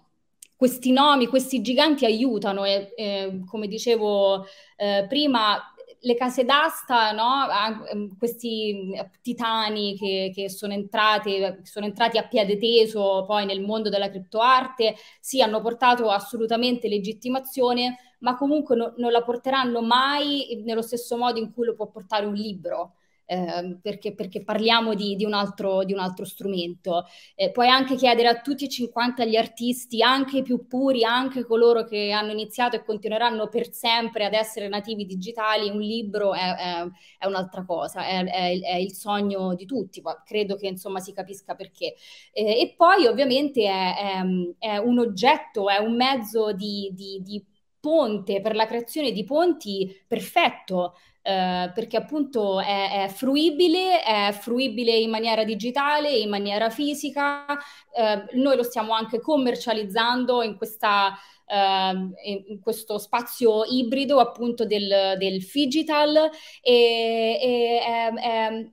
questi 0.57 0.93
nomi, 0.93 1.27
questi 1.27 1.63
giganti 1.63 2.05
aiutano 2.05 2.65
e, 2.65 2.93
e 2.95 3.41
come 3.47 3.67
dicevo 3.67 4.45
eh, 4.77 5.07
prima, 5.09 5.59
le 6.03 6.15
case 6.15 6.45
d'asta, 6.45 7.13
no? 7.13 7.47
Ehm, 7.91 8.17
questi 8.17 8.93
eh, 8.93 9.11
titani 9.21 9.97
che, 9.97 10.31
che 10.35 10.49
sono, 10.49 10.73
entrati, 10.73 11.41
sono, 11.63 11.87
entrati, 11.87 12.19
a 12.19 12.27
piede 12.27 12.57
teso 12.57 13.25
poi 13.27 13.45
nel 13.47 13.61
mondo 13.61 13.89
della 13.89 14.09
criptoarte, 14.09 14.95
sì, 15.21 15.43
hanno 15.43 15.61
portato 15.61 16.11
assolutamente 16.11 16.89
legittimazione, 16.89 17.97
ma 18.21 18.37
comunque 18.37 18.77
no, 18.77 18.95
non 18.97 19.11
la 19.13 19.23
porteranno 19.23 19.83
mai 19.83 20.63
nello 20.65 20.83
stesso 20.83 21.17
modo 21.17 21.39
in 21.39 21.53
cui 21.53 21.67
lo 21.67 21.75
può 21.75 21.89
portare 21.89 22.27
un 22.27 22.35
libro 22.35 22.95
eh, 23.31 23.79
perché, 23.81 24.13
perché, 24.13 24.43
parliamo 24.43 24.95
di, 24.95 25.15
di, 25.15 25.25
un 25.25 25.35
altro, 25.35 25.85
di, 25.85 25.93
un 25.93 26.01
altro, 26.01 26.25
strumento. 26.25 27.05
Eh, 27.37 27.53
puoi 27.53 27.69
anche 27.69 27.95
chiedere 27.95 28.27
a 28.27 28.41
tutti 28.41 28.65
e 28.65 28.69
50 28.69 29.25
gli 29.25 29.37
artisti, 29.37 30.03
anche 30.03 30.39
i 30.39 30.43
più 30.43 30.67
puri, 30.67 31.05
anche 31.05 31.45
coloro 31.45 31.85
che 31.85 32.11
hanno 32.11 32.33
iniziato 32.33 32.75
e 32.75 32.85
continueranno 32.85 33.49
per 33.49 33.73
sempre 33.73 34.25
ad 34.25 34.33
essere 34.35 34.67
nativi 34.67 35.07
digitali, 35.07 35.71
un 35.71 35.79
libro 35.79 36.35
è, 36.35 36.41
è, 36.41 36.87
è 37.19 37.27
un'altra 37.27 37.65
cosa, 37.65 38.05
è, 38.05 38.25
è, 38.25 38.75
il 38.75 38.93
sogno 38.93 39.55
di 39.55 39.65
tutti, 39.65 40.03
credo 40.25 40.57
che 40.57 40.67
insomma 40.67 40.99
si 40.99 41.13
capisca 41.13 41.55
perché. 41.55 41.95
Eh, 42.33 42.61
e 42.61 42.75
poi 42.77 43.07
ovviamente 43.07 43.63
è, 43.65 44.77
un 44.79 44.99
oggetto, 44.99 45.69
è 45.69 45.79
un 45.79 45.95
mezzo 45.95 46.53
di, 46.53 46.91
di, 46.93 47.21
di 47.23 47.45
ponte 47.79 48.41
per 48.41 48.55
la 48.55 48.67
creazione 48.67 49.11
di 49.11 49.25
ponti 49.25 50.05
perfetto 50.07 50.95
eh, 51.23 51.71
perché 51.75 51.97
appunto 51.97 52.61
è, 52.61 53.05
è, 53.05 53.09
fruibile, 53.09 54.03
è 54.03 54.33
fruibile 54.33 54.97
in 54.97 55.11
maniera 55.11 55.45
digitale, 55.45 56.11
in 56.11 56.31
maniera 56.31 56.71
fisica, 56.71 57.47
eh, 57.95 58.25
noi 58.33 58.57
lo 58.57 58.63
stiamo 58.63 58.93
anche 58.93 59.21
commercializzando 59.21 60.43
in 60.43 60.57
questa 60.57 61.17
Uh, 61.51 62.13
in 62.23 62.61
questo 62.61 62.97
spazio 62.99 63.65
ibrido 63.65 64.21
appunto 64.21 64.65
del, 64.65 65.17
del 65.19 65.45
digital 65.53 66.31
e, 66.63 67.41
e 67.43 67.81
eh, 68.23 68.71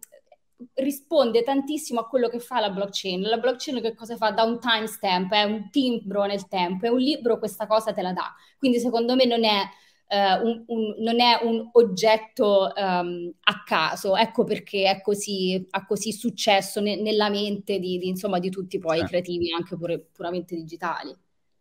risponde 0.75 1.43
tantissimo 1.43 2.01
a 2.01 2.07
quello 2.07 2.29
che 2.29 2.39
fa 2.39 2.59
la 2.59 2.69
blockchain. 2.69 3.21
La 3.21 3.37
blockchain 3.37 3.81
che 3.81 3.95
cosa 3.95 4.15
fa? 4.15 4.31
Da 4.31 4.43
un 4.43 4.59
timestamp, 4.59 5.31
è 5.31 5.43
un 5.43 5.69
timbro 5.69 6.25
nel 6.25 6.47
tempo, 6.47 6.85
è 6.85 6.89
un 6.89 6.99
libro 6.99 7.39
questa 7.39 7.67
cosa 7.67 7.93
te 7.93 8.01
la 8.01 8.13
dà. 8.13 8.33
Quindi 8.57 8.79
secondo 8.79 9.15
me 9.15 9.25
non 9.25 9.43
è 9.43 9.61
Uh, 10.09 10.47
un, 10.47 10.63
un, 10.67 10.95
non 10.99 11.19
è 11.19 11.37
un 11.43 11.69
oggetto 11.73 12.71
um, 12.73 13.29
a 13.41 13.63
caso, 13.65 14.15
ecco 14.15 14.45
perché 14.45 14.89
è 14.89 15.01
così, 15.01 15.67
ha 15.71 15.85
così 15.85 16.13
successo 16.13 16.79
ne, 16.79 16.95
nella 16.95 17.29
mente 17.29 17.77
di, 17.77 17.97
di, 17.97 18.07
insomma, 18.07 18.39
di 18.39 18.49
tutti 18.49 18.79
poi 18.79 18.95
i 18.95 18.99
certo. 18.99 19.11
creativi, 19.11 19.51
anche 19.51 19.75
pure, 19.75 19.99
puramente 19.99 20.55
digitali. 20.55 21.13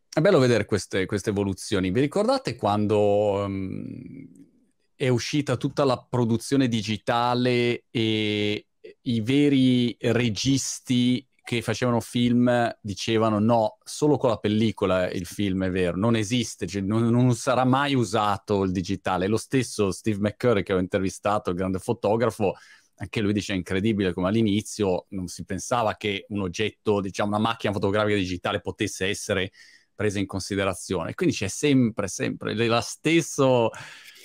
È 0.09 0.21
bello 0.21 0.39
vedere 0.39 0.65
queste, 0.65 1.07
queste 1.07 1.31
evoluzioni. 1.31 1.91
Vi 1.91 2.01
ricordate 2.01 2.55
quando 2.55 3.45
um, 3.45 4.27
è 4.95 5.09
uscita 5.09 5.57
tutta 5.57 5.85
la 5.85 5.99
produzione 6.09 6.69
digitale 6.69 7.85
e 7.91 8.67
i 9.03 9.21
veri 9.21 9.97
registi 10.01 11.27
che 11.47 11.63
facevano 11.63 12.01
film 12.01 12.77
dicevano 12.81 13.39
no, 13.39 13.79
solo 13.85 14.17
con 14.17 14.31
la 14.31 14.37
pellicola 14.37 15.09
il 15.09 15.27
film 15.27 15.63
è 15.63 15.71
vero, 15.71 15.97
non 15.97 16.17
esiste, 16.17 16.67
cioè, 16.67 16.83
non, 16.83 17.07
non, 17.07 17.37
sarà 17.37 17.65
mai 17.65 17.95
usato 17.95 18.65
il 18.65 18.73
digitale. 18.73 19.29
Lo 19.29 19.37
stesso 19.37 19.93
Steve 19.93 20.19
McCurry 20.19 20.65
che 20.65 20.73
ho 20.73 20.81
intervistato, 20.81 21.51
il 21.51 21.57
grande 21.57 21.79
fotografo, 21.79 22.57
anche 22.97 23.21
lui 23.21 23.33
dice 23.33 23.53
è 23.53 23.57
incredibile 23.57 24.13
come 24.13 24.27
all'inizio 24.27 25.07
non 25.11 25.29
si 25.29 25.45
pensava 25.45 25.97
che 25.97 26.27
un 26.31 26.41
oggetto, 26.41 27.01
diciamo 27.01 27.29
una 27.29 27.39
macchina 27.39 27.73
fotografica 27.73 28.17
digitale 28.17 28.61
potesse 28.61 29.07
essere 29.07 29.53
presa 29.95 30.19
in 30.19 30.27
considerazione. 30.27 31.15
Quindi 31.15 31.37
c'è 31.37 31.47
sempre, 31.47 32.09
sempre 32.09 32.55
la 32.55 32.81
stesso 32.81 33.71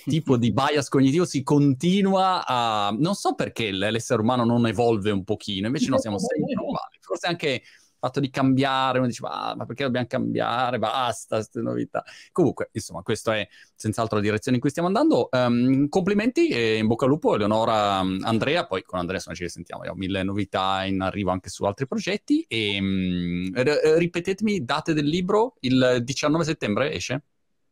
tipo 0.04 0.36
di 0.36 0.52
bias 0.52 0.88
cognitivo 0.88 1.24
si 1.24 1.42
continua 1.42 2.44
a... 2.46 2.94
Non 2.98 3.14
so 3.14 3.34
perché 3.34 3.70
l'essere 3.70 4.22
umano 4.22 4.44
non 4.44 4.66
evolve 4.66 5.10
un 5.10 5.24
pochino, 5.24 5.66
invece 5.66 5.88
noi 5.88 6.00
siamo 6.00 6.18
sempre 6.18 6.54
uguali. 6.54 6.98
Forse 7.00 7.26
anche 7.26 7.62
fatto 8.02 8.18
di 8.18 8.30
cambiare, 8.30 8.98
uno 8.98 9.06
dice 9.06 9.22
ah, 9.24 9.54
ma 9.56 9.64
perché 9.64 9.84
dobbiamo 9.84 10.06
cambiare, 10.08 10.80
basta, 10.80 11.36
queste 11.36 11.60
novità. 11.60 12.02
Comunque, 12.32 12.68
insomma, 12.72 13.02
questa 13.02 13.36
è 13.36 13.46
senz'altro 13.76 14.16
la 14.16 14.22
direzione 14.24 14.56
in 14.56 14.60
cui 14.60 14.70
stiamo 14.70 14.88
andando. 14.88 15.28
Um, 15.30 15.88
complimenti 15.88 16.48
e 16.48 16.78
in 16.78 16.88
bocca 16.88 17.04
al 17.04 17.12
lupo, 17.12 17.36
Eleonora, 17.36 17.98
Andrea, 17.98 18.66
poi 18.66 18.82
con 18.82 18.98
Andrea 18.98 19.18
insomma, 19.18 19.36
ci 19.36 19.44
risentiamo, 19.44 19.82
abbiamo 19.82 20.00
mille 20.00 20.24
novità 20.24 20.82
in 20.84 21.00
arrivo 21.00 21.30
anche 21.30 21.48
su 21.48 21.64
altri 21.64 21.86
progetti 21.86 22.44
e 22.48 22.78
um, 22.80 23.52
ripetetemi 23.54 24.64
date 24.64 24.94
del 24.94 25.06
libro, 25.06 25.54
il 25.60 26.00
19 26.02 26.42
settembre 26.42 26.92
esce? 26.92 27.22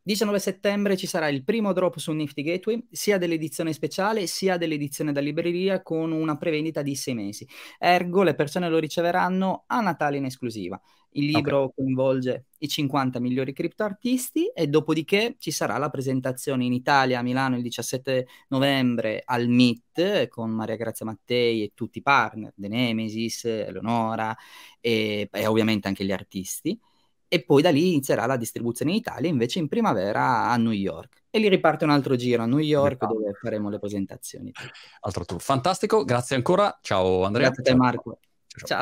19 0.03 0.39
settembre 0.39 0.97
ci 0.97 1.05
sarà 1.05 1.27
il 1.27 1.43
primo 1.43 1.73
drop 1.73 1.97
su 1.97 2.11
Nifty 2.11 2.41
Gateway, 2.41 2.83
sia 2.89 3.19
dell'edizione 3.19 3.71
speciale 3.71 4.25
sia 4.25 4.57
dell'edizione 4.57 5.11
da 5.11 5.19
libreria 5.19 5.83
con 5.83 6.11
una 6.11 6.37
prevendita 6.37 6.81
di 6.81 6.95
sei 6.95 7.13
mesi. 7.13 7.47
Ergo 7.77 8.23
le 8.23 8.33
persone 8.33 8.67
lo 8.67 8.79
riceveranno 8.79 9.65
a 9.67 9.79
Natale 9.79 10.17
in 10.17 10.25
esclusiva. 10.25 10.81
Il 11.11 11.25
libro 11.25 11.63
okay. 11.63 11.73
coinvolge 11.75 12.45
i 12.59 12.67
50 12.67 13.19
migliori 13.19 13.53
criptoartisti 13.53 14.47
e 14.47 14.67
dopodiché 14.67 15.35
ci 15.37 15.51
sarà 15.51 15.77
la 15.77 15.89
presentazione 15.89 16.65
in 16.65 16.73
Italia 16.73 17.19
a 17.19 17.21
Milano 17.21 17.57
il 17.57 17.61
17 17.61 18.27
novembre 18.47 19.21
al 19.23 19.47
MIT 19.47 20.29
con 20.29 20.49
Maria 20.49 20.77
Grazia 20.77 21.05
Mattei 21.05 21.63
e 21.63 21.73
tutti 21.75 21.99
i 21.99 22.01
partner, 22.01 22.53
The 22.55 22.67
Nemesis, 22.69 23.45
Eleonora 23.45 24.35
e, 24.79 25.29
e 25.31 25.45
ovviamente 25.45 25.87
anche 25.87 26.05
gli 26.05 26.11
artisti 26.11 26.79
e 27.33 27.45
poi 27.45 27.61
da 27.61 27.69
lì 27.69 27.93
inizierà 27.93 28.25
la 28.25 28.35
distribuzione 28.35 28.91
in 28.91 28.97
Italia, 28.97 29.29
invece 29.29 29.59
in 29.59 29.69
primavera 29.69 30.49
a 30.49 30.57
New 30.57 30.73
York. 30.73 31.23
E 31.29 31.39
lì 31.39 31.47
riparte 31.47 31.85
un 31.85 31.89
altro 31.89 32.17
giro 32.17 32.43
a 32.43 32.45
New 32.45 32.57
York 32.57 33.05
dove 33.07 33.31
faremo 33.41 33.69
le 33.69 33.79
presentazioni. 33.79 34.51
Altro 34.99 35.23
tour. 35.23 35.41
Fantastico, 35.41 36.03
grazie 36.03 36.35
ancora. 36.35 36.77
Ciao 36.81 37.23
Andrea. 37.23 37.49
Grazie 37.49 37.63
a 37.63 37.73
te 37.73 37.79
Marco. 37.79 38.19
ciao. 38.47 38.67
ciao. 38.67 38.79